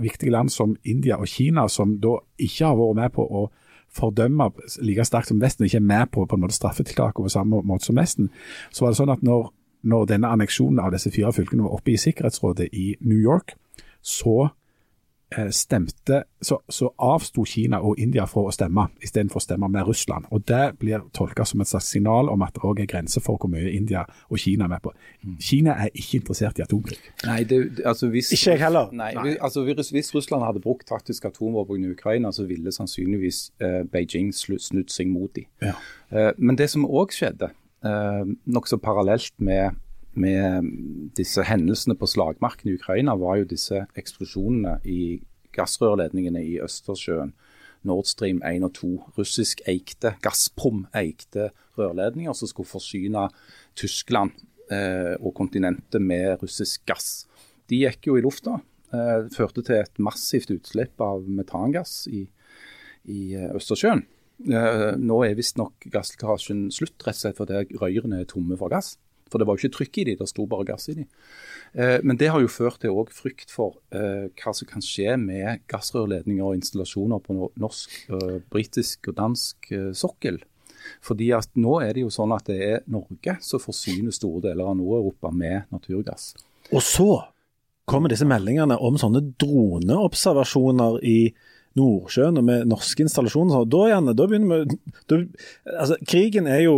[0.00, 3.46] viktige land som India og Kina som da ikke har vært med på å
[3.96, 4.50] fordømme
[4.84, 7.88] like sterkt som Vesten, ikke er med på, på en måte straffetiltak på samme måte
[7.88, 8.30] som Vesten,
[8.70, 9.50] så var det sånn at når,
[9.88, 13.54] når denne anneksjonen av disse fire fylkene var oppe i Sikkerhetsrådet i New York,
[14.00, 14.50] så
[15.50, 20.28] stemte, så, så avsto Kina og India fra å stemme, istedenfor å stemme med Russland.
[20.30, 23.40] Og Det blir tolka som et slags signal om at det òg er grenser for
[23.40, 24.92] hvor mye India og Kina er med på.
[25.42, 26.98] Kina er ikke interessert i atomkrig.
[27.26, 28.92] Nei, det, altså hvis, Ikke jeg heller.
[28.92, 29.36] Nei, nei.
[29.40, 34.30] altså hvis, hvis Russland hadde brukt taktisk atomvåpen i Ukraina, så ville sannsynligvis eh, Beijing
[34.34, 35.48] snudd seg mot dem.
[35.62, 35.74] Ja.
[36.14, 37.50] Eh, men det som òg skjedde,
[37.84, 39.74] eh, nokså parallelt med,
[40.16, 40.70] med
[41.16, 45.20] disse hendelsene på slagmarken i Ukraina, var jo disse eksplosjonene i
[45.56, 47.34] gassrørledningene i Østersjøen.
[47.86, 48.88] Nord Stream 1 og 2,
[49.18, 53.28] russisk eikte, Gazprom-eikte rørledninger som skulle forsyne
[53.78, 54.32] Tyskland
[54.72, 57.28] eh, og kontinentet med russisk gass.
[57.70, 58.58] De gikk jo i lufta.
[58.94, 62.24] Eh, førte til et massivt utslipp av metangass i,
[63.10, 64.04] i eh, Østersjøen.
[64.46, 68.96] Eh, nå er visstnok gasslekkasjen slutt, rett og slett fordi rørene er tomme for gass.
[69.30, 71.06] For det var jo ikke trykk i de, det sto bare gass i de.
[71.74, 75.16] Eh, men det har jo ført til også frykt for eh, hva som kan skje
[75.20, 80.38] med gassrørledninger og installasjoner på norsk, eh, britisk og dansk eh, sokkel.
[81.02, 84.70] Fordi at nå er det jo sånn at det er Norge som forsyner store deler
[84.70, 86.34] av Nord-Europa med naturgass.
[86.70, 87.10] Og så
[87.86, 91.18] kommer disse meldingene om sånne droneobservasjoner i
[91.76, 93.66] Nordsjøen og med norske installasjoner.
[93.70, 95.18] Da, Janne, da begynner vi
[95.76, 96.76] altså, Krigen er jo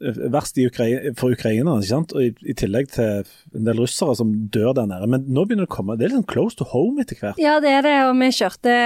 [0.00, 2.14] verst i Ukrai for ukrainerne, ikke sant?
[2.16, 3.26] og i, i, tillegg til
[3.56, 5.08] en del russere som dør der nede.
[5.10, 7.40] Men nå begynner det å komme, det er litt sånn close to home etter hvert.
[7.40, 8.76] Ja, det er det, og vi kjørte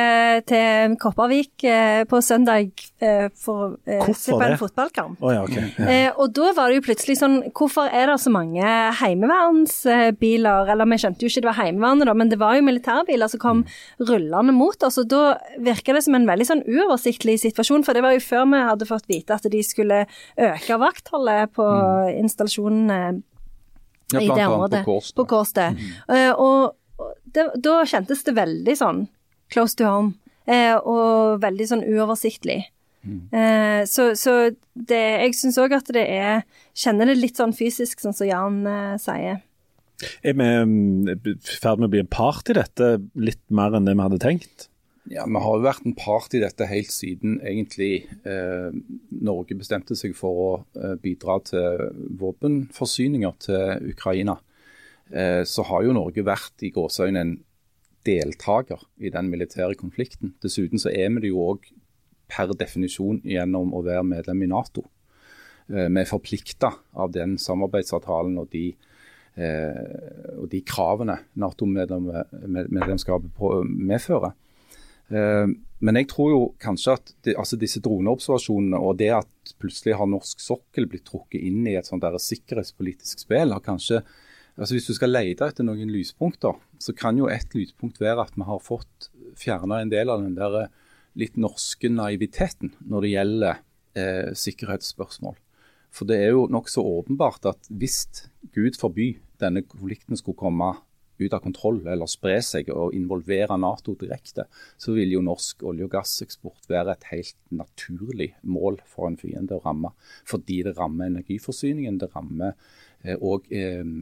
[0.51, 5.23] til Kopervik eh, på søndag eh, for eh, å se på en fotballkamp.
[5.23, 5.71] Oh, ja, okay.
[5.79, 5.87] ja.
[5.87, 10.73] Eh, og da var det jo plutselig sånn, hvorfor er det så mange heimevernsbiler?
[10.75, 13.43] Eller vi skjønte jo ikke det var Heimevernet, da, men det var jo militærbiler som
[13.43, 13.63] kom
[14.03, 14.99] rullende mot oss.
[15.03, 18.49] Og da virker det som en veldig sånn uoversiktlig situasjon, for det var jo før
[18.51, 20.05] vi hadde fått vite at de skulle
[20.41, 22.19] øke vakt vaktholdet på mm.
[22.25, 23.23] installasjonene
[24.13, 24.85] ja, i det området.
[25.15, 25.71] På Kårstø.
[25.73, 25.93] Mm.
[26.09, 29.07] Uh, og det, da kjentes det veldig sånn
[29.53, 30.15] close to home,
[30.49, 32.65] uh, og veldig sånn uoversiktlig.
[33.05, 33.85] Mm.
[33.85, 36.39] Så, så det, jeg syns òg at det er
[36.73, 38.63] Kjenner det litt sånn fysisk, sånn som Jan
[38.97, 39.43] sier.
[40.25, 43.85] Er vi mm, i ferd med å bli en part i dette litt mer enn
[43.85, 44.71] det vi hadde tenkt?
[45.13, 48.71] Ja, Vi har jo vært en part i dette helt siden egentlig eh,
[49.13, 50.51] Norge bestemte seg for å
[50.81, 51.91] eh, bidra til
[52.21, 54.39] våpenforsyninger til Ukraina.
[55.13, 57.35] Eh, så har jo Norge vært i gåseøyne en
[58.09, 60.35] deltaker i den militære konflikten.
[60.43, 61.69] Dessuten så er vi det jo òg
[62.33, 64.83] per definisjon gjennom å være medlem i Nato.
[65.69, 68.75] Eh, vi er forplikta av den samarbeidsavtalen og de,
[69.37, 73.31] eh, og de kravene Nato-medlemskapet
[73.69, 74.33] medfører.
[75.13, 75.47] Eh,
[75.85, 80.09] men jeg tror jo kanskje at de, altså disse droneobservasjonene og det at plutselig har
[80.09, 84.05] norsk sokkel blitt trukket inn i et sånt der sikkerhetspolitisk spill, har kanskje
[84.55, 88.37] altså Hvis du skal lete etter noen lyspunkter, så kan jo et lyspunkt være at
[88.39, 90.69] vi har fått fjerna en del av den der
[91.19, 93.59] litt norske naiviteten når det gjelder
[93.99, 95.35] eh, sikkerhetsspørsmål.
[95.95, 100.71] For det er jo nokså åpenbart at hvis Gud forby denne konflikten skulle komme
[101.19, 104.47] ut av kontroll eller spre seg og involvere Nato direkte,
[104.81, 109.57] så vil jo norsk olje- og gasseksport være et helt naturlig mål for en fiende
[109.57, 109.93] å ramme.
[110.29, 112.57] Fordi det rammer energiforsyningen, det rammer
[113.21, 113.93] òg eh, eh,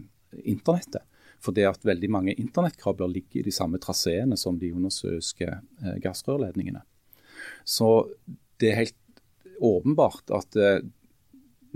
[0.45, 1.05] internettet.
[1.43, 5.97] For det at veldig mange internettkabler ligger i de samme traseene som de undersøiske eh,
[6.03, 6.85] gassrørledningene.
[7.67, 7.89] Så
[8.63, 8.99] det er helt
[9.63, 10.85] åpenbart at eh,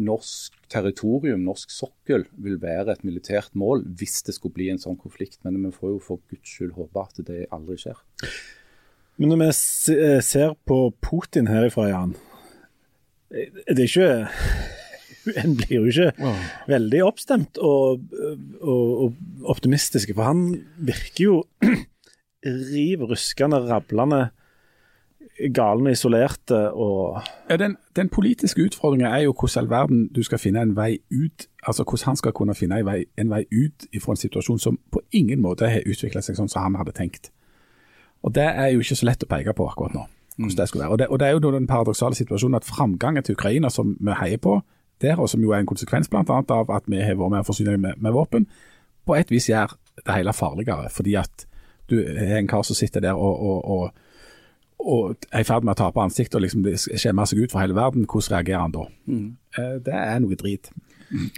[0.02, 4.98] norsk territorium, norsk sokkel, vil være et militært mål hvis det skulle bli en sånn
[5.00, 5.40] konflikt.
[5.44, 8.00] Men vi får jo for guds skyld håpe at det aldri skjer.
[9.16, 9.50] Men når vi
[9.96, 12.16] eh, ser på Putin herifra, Jan
[13.32, 14.10] eh, Det er ikke
[15.42, 16.42] En blir jo ikke wow.
[16.70, 18.04] veldig oppstemt og,
[18.60, 20.44] og, og optimistisk, for han
[20.78, 21.38] virker jo
[22.70, 24.28] riv ruskende, rablende
[25.54, 27.20] galne, isolerte og
[27.50, 30.98] ja, den, den, politiske utfordringen er jo hvordan all verden du skal finne en vei
[31.12, 34.58] ut altså hvordan han skal kunne finne en vei, en vei ut fra en situasjon
[34.58, 37.30] som på ingen måte har utvikla seg sånn som han hadde tenkt.
[38.22, 40.06] Og Det er jo ikke så lett å peke på akkurat nå.
[40.36, 40.92] hvordan det skulle være.
[40.92, 44.12] Og det, og det er jo den paradoksale situasjonen at framgangen til Ukraina, som vi
[44.20, 44.60] heier på
[45.00, 46.22] der, og som jo er en konsekvens bl.a.
[46.48, 48.46] av at vi har vært med å forsyne med, med våpen,
[49.06, 50.90] på et vis gjør det hele farligere.
[50.90, 51.46] Fordi at
[51.90, 54.05] du er en kar som sitter der og, og, og
[54.82, 57.76] og er i ferd med å tape ansiktet og liksom skjemme seg ut for hele
[57.76, 58.86] verden, hvordan reagerer han da?
[59.10, 59.28] Mm.
[59.58, 60.70] Eh, det er noe drit.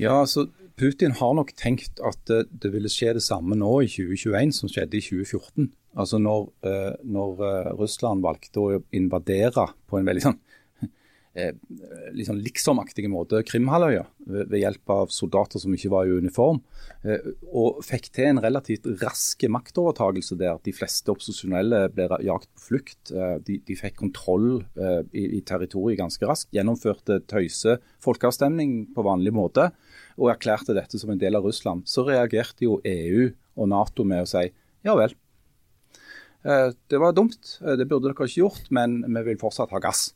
[0.00, 3.90] Ja, altså Putin har nok tenkt at det, det, ville skje det samme nå i
[3.90, 5.70] 2021 som skjedde i 2014.
[5.98, 7.40] Altså når, uh, når
[7.80, 10.38] Russland valgte å invadere på en veldig sånn
[11.34, 11.52] eh,
[12.16, 16.60] liksom liksomaktige måte Krimhalvøya ved, ved, hjelp av soldater som ikke var i uniform.
[17.04, 20.60] Eh, og fikk til en relativt rask maktovertagelse der.
[20.64, 23.12] De fleste opposisjonelle ble jagt på flukt.
[23.12, 26.52] Eh, de, de, fikk kontroll eh, i, i, territoriet ganske raskt.
[26.56, 29.70] Gjennomførte tøyse folkeavstemning på vanlig måte
[30.18, 31.86] og erklærte dette som en del av Russland.
[31.88, 34.48] Så reagerte jo EU og Nato med å si
[34.86, 35.14] ja vel.
[36.46, 40.12] Eh, det var dumt, det burde dere ikke gjort, men vi vil fortsatt ha gass.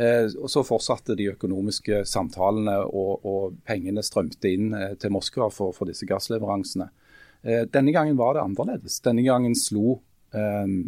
[0.00, 5.50] Eh, og Så fortsatte de økonomiske samtalene, og, og pengene strømte inn eh, til Moskva
[5.52, 6.88] for, for, disse gassleveransene.
[7.42, 9.00] Eh, denne gangen var det annerledes.
[9.04, 9.98] Denne gangen slo
[10.32, 10.78] um,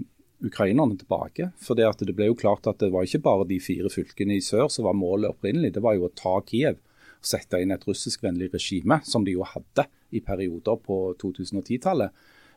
[0.42, 1.50] ukrainerne tilbake.
[1.60, 4.44] For det, det ble jo klart at det var ikke bare de fire fylkene i
[4.44, 5.74] sør som var målet opprinnelig.
[5.76, 6.78] Det var jo å ta Kiev
[7.22, 12.10] og sette inn et russiskvennlig regime, som de jo hadde i perioder på 2010-tallet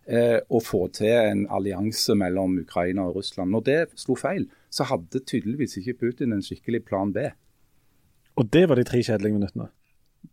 [0.09, 3.53] eh, og få til en allianse mellom Ukraina og Russland.
[3.53, 7.29] Når det slo feil, så hadde tydeligvis ikke Putin en skikkelig plan B.
[8.35, 9.69] Og det var de tre kjedelige minuttene?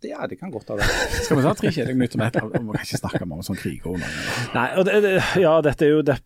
[0.03, 1.03] Det, ja, det kan godt ha vært.
[1.27, 2.39] Skal vi ta tre kjedelige minutter med ett?
[2.43, 5.13] Vi kan ikke snakke om sånn krig og Nei, og det, det,
[5.43, 6.17] ja, dette er jo, de,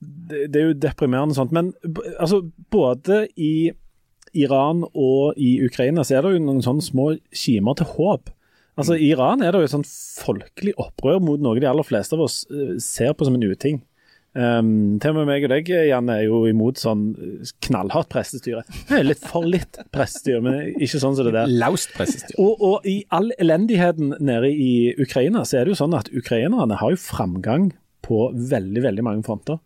[0.47, 1.53] det er jo deprimerende sånt.
[1.57, 1.75] Men
[2.17, 3.73] altså, både i
[4.37, 8.33] Iran og i Ukraina så er det jo noen sånne små kimer til håp.
[8.77, 12.17] Altså, I Iran er det jo et sånn folkelig opprør mot noe de aller fleste
[12.17, 13.81] av oss eh, ser på som en uting.
[14.37, 18.67] Um, til og med meg og deg, Janne, er jo imot sånn eh, knallhardt prestestyre.
[19.07, 21.53] Litt for litt prestestyre, men ikke sånn som det der.
[21.63, 22.37] Laust prestestyre.
[22.43, 26.77] Og, og i all elendigheten nede i Ukraina, så er det jo sånn at ukrainerne
[26.83, 27.71] har jo framgang
[28.05, 29.63] på veldig, veldig mange fronter.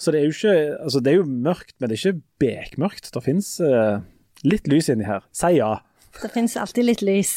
[0.00, 3.12] Så det er jo ikke Altså, det er jo mørkt, men det er ikke bekmørkt.
[3.14, 3.54] Det fins
[4.46, 5.22] litt lys inni her.
[5.36, 5.74] Si ja.
[6.20, 7.32] Det finnes alltid litt lys.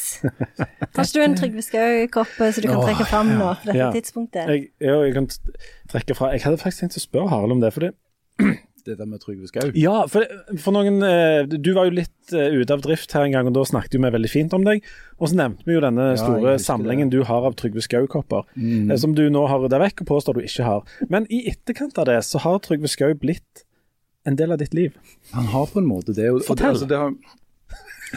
[0.96, 3.78] Har ikke du en Trygve Skau-kopp eh, så du kan trekke fram nå på dette
[3.78, 3.90] Ja.
[3.94, 4.50] tidspunktet?
[4.50, 5.28] Jeg, jo, jeg kan
[5.92, 7.72] trekke fra Jeg hadde faktisk tenkt å spørre Harald om det.
[7.76, 9.70] fordi det Det der med Trygve Skau.
[9.80, 10.26] Ja, for,
[10.60, 13.54] for noen eh, Du var jo litt eh, ute av drift her en gang, og
[13.56, 14.84] da snakket vi veldig fint om deg.
[15.16, 18.92] Og så nevnte vi jo denne store ja, samlingen du har av Trygve Skau-kopper, mm.
[19.00, 20.84] som du nå har rydda vekk og påstår du ikke har.
[21.08, 23.64] Men i etterkant av det så har Trygve Skau blitt
[24.28, 24.92] en del av ditt liv.
[25.32, 26.28] Han har på en måte det.
[26.28, 26.74] Og, og det, Fortell.
[26.74, 27.16] altså, det har,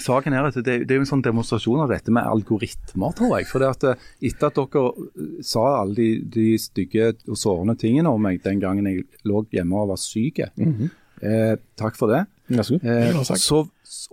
[0.04, 3.38] saken er at det, det er jo en sånn demonstrasjon av dette med algoritmer, tror
[3.38, 3.50] jeg.
[3.50, 7.78] For det at eh, etter at dere eh, sa alle de, de stygge og sårende
[7.80, 12.26] tingene om meg den gangen jeg lå hjemme og var syk, eh, takk for det.
[12.48, 13.64] Eh, så,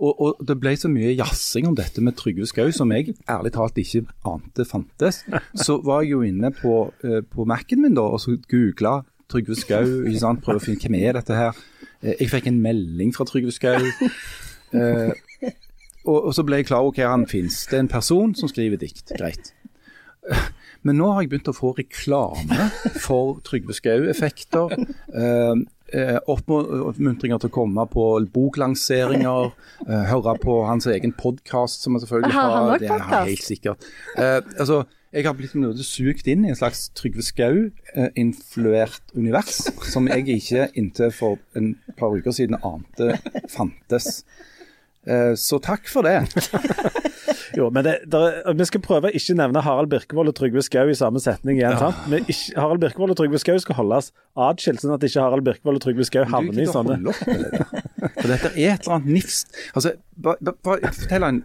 [0.03, 3.53] og, og det ble så mye jazzing om dette med Trygve Skau som jeg ærlig
[3.55, 5.21] talt ikke ante fantes.
[5.55, 9.01] Så var jeg jo inne på, eh, på Mac-en min da, og så googla
[9.31, 9.85] Trygve Skau.
[10.43, 11.63] Prøve å finne hvem er dette her.
[12.01, 13.79] Eh, jeg fikk en melding fra Trygve Skau.
[14.75, 15.11] Eh,
[16.05, 17.65] og, og så ble jeg klar over hva han finnes.
[17.69, 19.13] Det er en person som skriver dikt.
[19.17, 19.53] Greit.
[20.85, 22.67] Men nå har jeg begynt å få reklame
[23.01, 24.75] for Trygve Skau-effekter.
[25.15, 25.61] Eh,
[25.97, 29.49] eh, Oppmuntringer til å komme på boklanseringer.
[29.87, 32.83] Eh, høre på hans egen podkast, som han selvfølgelig Har han har.
[32.83, 33.89] Det er helt sikkert.
[34.17, 34.83] Eh, altså,
[35.15, 40.67] jeg har blitt noe sugd inn i en slags Trygve Skau-influert univers, som jeg ikke
[40.75, 43.15] inntil for en par uker siden ante
[43.55, 44.25] fantes.
[45.05, 46.21] Eh, så takk for det.
[47.55, 50.89] Jo, men det, der, Vi skal prøve å ikke nevne Harald Birkevold og Trygve Skau
[50.91, 51.77] i samme setning igjen.
[51.79, 52.01] sant?
[52.11, 54.09] Men ikke, Harald Birkevold og Trygve Skau skal holdes
[54.47, 57.21] atskilt, sånn at ikke Harald Birkevold og Trygve Skau havner i sånne opp.
[57.21, 59.55] For dette er et eller annet nifst.
[59.71, 61.41] Altså, bare, bare, bare fortell en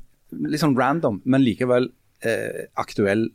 [0.51, 1.91] litt sånn random, men likevel
[2.27, 3.29] eh, aktuell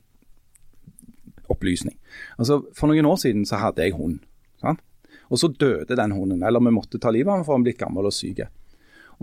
[1.52, 1.96] opplysning.
[2.40, 4.20] Altså, For noen år siden så hadde jeg hund.
[4.64, 4.84] Sant?
[5.32, 7.74] Og så døde den hunden, eller vi måtte ta livet av den for han ble
[7.78, 8.44] gammel og syk.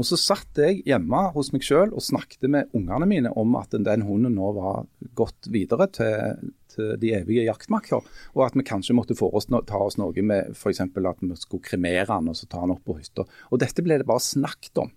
[0.00, 3.74] Og så satt jeg hjemme hos meg sjøl og snakket med ungene mine om at
[3.74, 4.86] den hunden nå var
[5.18, 10.24] gått videre til, til de evige jaktmakter, og at vi kanskje måtte få oss, noe
[10.24, 10.80] med f.eks.
[10.80, 13.26] at vi skulle kremere han og så ta han opp på hytta.
[13.50, 14.92] Og dette ble det bare snakket om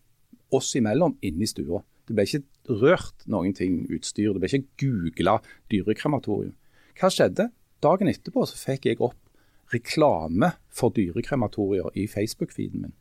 [0.56, 1.82] oss imellom inne i stua.
[2.06, 5.39] Det ble ikke rørt noen ting utstyr, det ble ikke googla
[5.74, 6.56] dyrekrematorium.
[6.96, 7.50] Hva skjedde?
[7.84, 9.20] Dagen etterpå så fikk jeg opp
[9.74, 12.96] reklame for dyrekrematorier i Facebook-feeden min.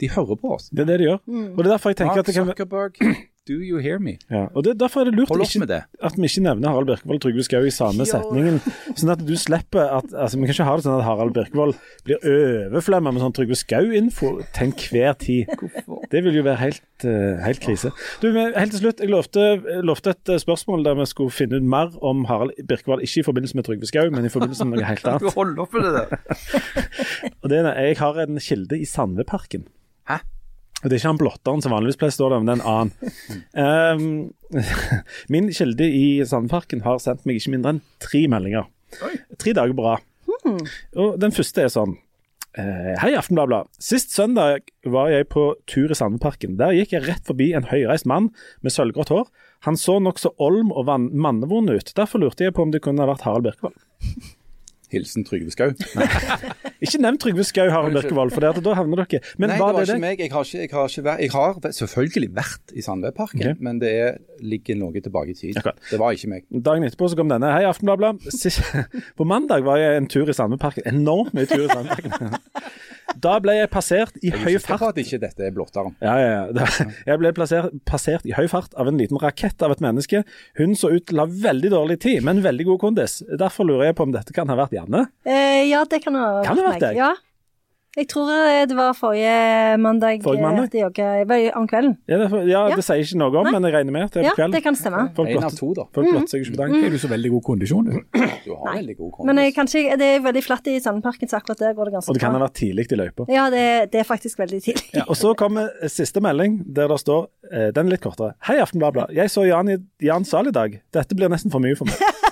[0.00, 0.68] De hører på oss.
[0.72, 1.20] Det er det de gjør.
[1.28, 3.00] Og det er derfor jeg tenker Mark at det kan Zuckerberg,
[3.48, 4.12] do you hear me?
[4.30, 4.44] ja.
[4.54, 5.80] Og det, derfor er det lurt ikke, det.
[6.02, 8.60] at vi ikke nevner Harald Birkevold og Trygve Skau i samme setningen.
[8.94, 11.74] Sånn at du slipper at altså Vi kan ikke ha det sånn at Harald Birkevold
[12.06, 15.50] blir overflemma med sånn Trygve Skau-info til enhver tid.
[16.12, 17.90] Det vil jo være helt, eh, helt krise.
[18.22, 19.46] Du, Helt til slutt, jeg lovte,
[19.82, 23.02] lovte et spørsmål der vi skulle finne ut mer om Harald Birkevold.
[23.02, 25.34] Ikke i forbindelse med Trygve Skau, men i forbindelse med noe helt Du annet.
[25.34, 26.06] holder opp med det der.
[27.42, 29.66] Og det er, jeg har en kilde i Sandveparken.
[30.10, 30.20] Hæ?
[30.82, 32.62] Og Det er ikke han blotteren som vanligvis pleier å stå der, men det er
[32.62, 32.94] en annen.
[33.54, 34.62] Um,
[35.32, 38.66] min kilde i Sandparken har sendt meg ikke mindre enn tre meldinger.
[39.38, 40.08] Tre dager på rad.
[40.98, 41.94] Og den første er sånn
[42.58, 43.70] eh, Hei, Aftenbladet.
[43.82, 46.58] Sist søndag var jeg på tur i Sandparken.
[46.58, 48.32] Der gikk jeg rett forbi en høyreist mann
[48.64, 49.30] med sølvgrått hår.
[49.68, 51.94] Han så nokså olm og mannevond ut.
[51.94, 53.78] Derfor lurte jeg på om det kunne ha vært Harald Birkevold.
[54.92, 55.72] Hilsen Trygve Skau.
[56.84, 59.86] Ikke nevn Trygve Skau, Harald Birkevold, for da havner dere Men Nei, det var var
[59.86, 60.02] ikke det?
[60.02, 60.22] meg.
[60.22, 63.58] Jeg har, ikke, jeg har, ikke vært, jeg har selvfølgelig vært i Sandveparken, okay.
[63.62, 65.60] men det er, ligger noe tilbake i tid.
[65.60, 65.76] Okay.
[65.90, 66.46] Det var ikke meg.
[66.50, 67.52] Dagen etterpå så kom denne.
[67.54, 68.18] Hei, Aftenbladet.
[69.18, 70.88] På mandag var jeg en tur i Sandveparken.
[70.90, 72.36] Enormt mye tur i Sandveparken.
[73.20, 74.82] Da ble jeg passert i høy fart.
[74.88, 75.94] at ikke dette er blotteren.
[76.02, 76.86] Ja, ja, ja.
[77.06, 80.22] Jeg ble plassert, passert i høy fart av en liten rakett av et menneske.
[80.58, 83.20] Hun så ut til å ha veldig dårlig tid, men veldig god kondis.
[83.28, 85.06] Derfor lurer jeg på om dette kan ha vært Janne.
[85.26, 86.88] Eh, ja, det kan ha Kan det ha vært vært meg.
[86.88, 86.96] deg?
[87.04, 87.12] Ja.
[87.92, 90.22] Jeg tror eh, det var forrige mandag.
[90.24, 90.64] Forrige mandag?
[90.64, 91.98] eh, Det jogget- var om kvelden.
[92.08, 93.52] Ja, det, ja, det sier ikke noe om, Nei.
[93.52, 94.48] men jeg regner med at det er Ja, kveld.
[94.54, 95.02] Ja, det kan stemme.
[95.14, 95.84] Folk blotter, to, da.
[95.92, 96.84] folk blotter seg ikke på dagen.
[96.86, 97.84] Er du så veldig god kondisjon?
[97.84, 97.92] du?
[98.46, 99.26] Du har veldig god kondisjon.
[99.28, 102.08] Men jeg, kanskje, det er veldig flatt i Sandparken, så akkurat der går det ganske
[102.08, 102.12] bra.
[102.12, 103.28] Og det kan ha vært tidlig i løypa.
[103.28, 104.88] Ja, det, det er faktisk veldig tidlig.
[104.96, 108.32] Ja, og så kommer siste melding, der det står eh, Den er litt kortere.
[108.48, 109.10] Hei, Aftenbladet.
[109.20, 110.80] Jeg så Jan, i- Jan sal i dag.
[110.96, 112.00] Dette blir nesten for mye for meg.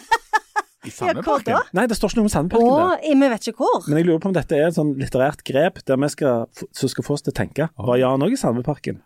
[0.81, 1.66] I Ja, Sandveparken?
[1.76, 3.03] Nei, det står ikke noe om Sandparken der.
[3.11, 3.83] Og vi vet ikke hvor.
[3.89, 6.93] Men jeg lurer på om dette er et sånn litterært grep der vi skal, som
[6.93, 7.66] skal få oss til å tenke.
[7.76, 9.03] Var Jan òg i Sandveparken?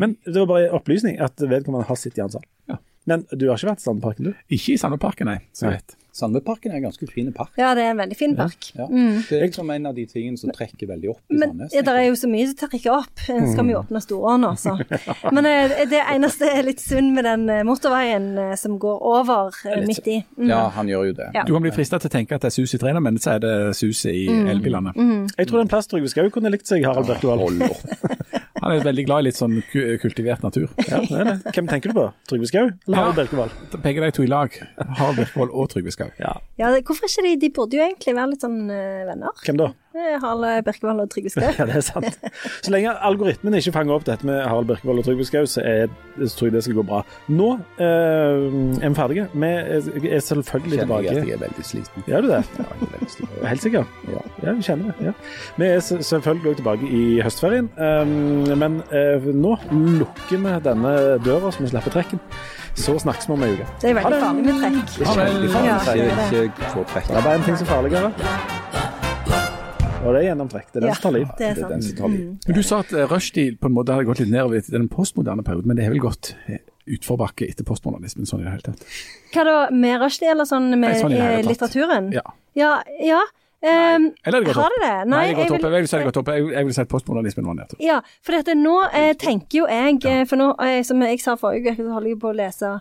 [0.00, 2.34] Men det var bare en opplysning at vedkommende har sitt i hans.
[2.70, 2.78] Ja.
[3.06, 4.32] Men du har ikke vært i Sandparken, du?
[4.56, 5.38] Ikke i Sandparken, nei.
[5.54, 5.78] Så Nei.
[6.12, 7.54] Sandveparken er en ganske fin park.
[7.56, 8.66] Ja, det er en veldig fin park.
[8.76, 8.84] Ja.
[8.90, 11.72] Det er liksom en av de tingene som trekker veldig opp i Men Sandnes.
[11.72, 13.22] ja, det er jo så mye som trekker opp.
[13.32, 14.50] Eh, Skal vi åpne Storåen nå.
[15.38, 18.28] Men eh, det eneste er litt synd med den eh, motorveien
[18.60, 19.56] som går over
[19.88, 20.18] midt i.
[20.36, 20.50] Mm.
[20.52, 21.30] Ja, han gjør jo det.
[21.38, 21.46] Ja.
[21.48, 23.38] Du kan bli frista til å tenke at det er sus i trærne, men så
[23.38, 24.48] er det suset i Mm.
[24.52, 24.92] elbilene.
[25.38, 27.62] Jeg tror den plass skal jo kunne likt seg, Harald Birkevold.
[28.62, 30.68] Han er veldig glad i litt sånn kultivert natur.
[30.86, 31.36] Ja, det er det.
[31.56, 32.06] Hvem tenker du på?
[32.30, 33.56] Trygve Skau eller Harald Birkevold?
[33.82, 34.54] Begge de to i lag.
[34.78, 36.10] Harald Birkevold og Trygve Skau.
[36.22, 36.36] Ja.
[36.60, 37.36] Ja, hvorfor ikke de?
[37.42, 39.34] De burde jo egentlig være litt sånn eh, venner.
[39.42, 39.72] Hvem da?
[39.92, 41.42] Eh, Harald Birkevold og Trygve Skau.
[41.58, 42.18] Ja, det er sant.
[42.64, 45.64] Så lenge algoritmen ikke fanger opp dette med Harald Birkevold og Trygve Skau, så,
[46.22, 47.02] så tror jeg det skal gå bra.
[47.28, 48.46] Nå eh,
[48.80, 49.26] er vi ferdige.
[49.34, 51.28] Vi er selvfølgelig Kjenner jeg at tilbake.
[51.28, 52.06] jeg er veldig sliten.
[52.08, 52.40] Gjør du det?
[52.58, 53.46] Ja, jeg er veldig sliten.
[53.52, 53.84] Helt sikker?
[54.14, 54.24] Ja.
[54.46, 55.06] Ja, vi kjenner det.
[55.06, 55.12] Ja.
[55.56, 59.56] Vi er selvfølgelig også tilbake i høstferien, um, men eh, nå
[60.00, 62.22] lukker vi denne døra som vi slipper trekken.
[62.74, 63.68] Så snakkes vi om ei uke.
[63.82, 64.96] Det er veldig farlig med trekk.
[64.96, 65.78] Det er veldig farlig Ja,
[66.32, 67.08] det er ikke få trekk.
[67.12, 69.01] Det er bare en ting som er farligere.
[70.02, 70.66] Og det er gjennomtrekk.
[70.72, 71.26] Det er den Ja, som tar liv.
[71.38, 72.38] det er Det er den som tar liv.
[72.46, 74.88] Men Du sa at eh, rushtid på en måte hadde gått litt nedover i den
[74.88, 76.58] postmoderne perioden, men det har vel gått eh,
[76.90, 78.82] utforbakke etter postmodernismen sånn i det hele tatt?
[79.34, 82.10] Hva da, med rushtid eller sånn med Nei, sånn i eh, litteraturen?
[82.16, 82.24] Ja.
[82.58, 82.72] Ja.
[82.98, 83.20] ja.
[83.62, 84.94] ehm, Eller har det gått har det det?
[85.12, 85.62] Nei, det går topp.
[85.70, 86.28] jeg vil si det går topp.
[86.28, 86.34] opp.
[86.34, 87.78] Jeg, jeg vil si at postmodernismen var nedtur.
[87.80, 90.24] Ja, for dette, nå eh, tenker jo jeg ja.
[90.26, 92.72] For nå, eh, som jeg sa forrige uke, så holder jeg på å lese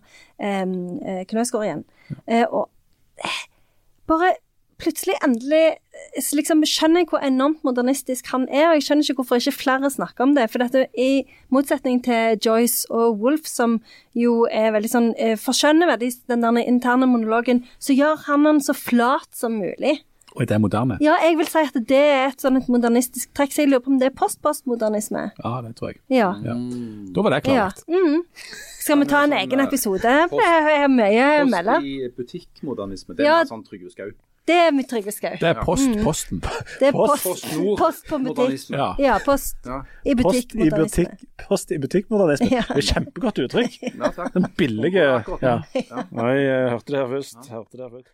[0.42, 1.86] eh, Knausgård igjen.
[2.10, 2.24] igjen.
[2.26, 2.70] Eh, og
[3.22, 3.44] eh,
[4.10, 4.34] bare
[4.82, 5.62] plutselig, endelig,
[5.96, 8.72] eh, liksom skjønner jeg hvor enormt modernistisk han er.
[8.72, 10.50] Og jeg skjønner ikke hvorfor ikke flere snakker om det.
[10.52, 11.24] For dette, i
[11.54, 13.80] motsetning til Joyce og Wolf, som
[14.18, 18.64] jo er veldig sånn eh, Forskjønner veldig den der interne monologen, så gjør han den
[18.66, 20.02] så flat som mulig.
[20.32, 20.96] Og det er moderne.
[21.04, 23.84] Ja, jeg vil si at det er et sånn et modernistisk trekk, så jeg lurer
[23.84, 25.26] på om det er post-postmodernisme.
[25.42, 26.00] Ja, det tror jeg.
[26.08, 26.30] Ja.
[26.46, 26.56] Ja.
[27.12, 27.68] Da var det ja.
[27.68, 27.84] klart.
[27.92, 28.22] Mm.
[28.80, 30.14] Skal vi ta en egen episode?
[30.32, 31.76] Post, det er mye å melde.
[31.82, 33.42] Post i butikkmodernisme, det Ja.
[33.42, 34.14] er sånn Trygve Skau.
[34.48, 35.36] Det er mitt Trygve Skau.
[35.40, 36.40] Det er post, posten.
[36.80, 38.64] Det er Post- post, Post post, på butikk.
[38.74, 38.88] Ja.
[39.00, 39.82] Ja, post Ja.
[40.04, 40.56] i Post butikk.
[40.66, 42.48] i butikk, post i butikkmodernisme.
[42.52, 42.64] Ja.
[42.68, 43.78] Det er kjempegodt uttrykk.
[44.00, 44.34] Ja, takk.
[44.34, 45.06] Den billige.
[45.46, 45.54] Ja.
[45.78, 47.38] Oi, jeg hørte det her først.
[47.54, 48.10] Hørte det her først.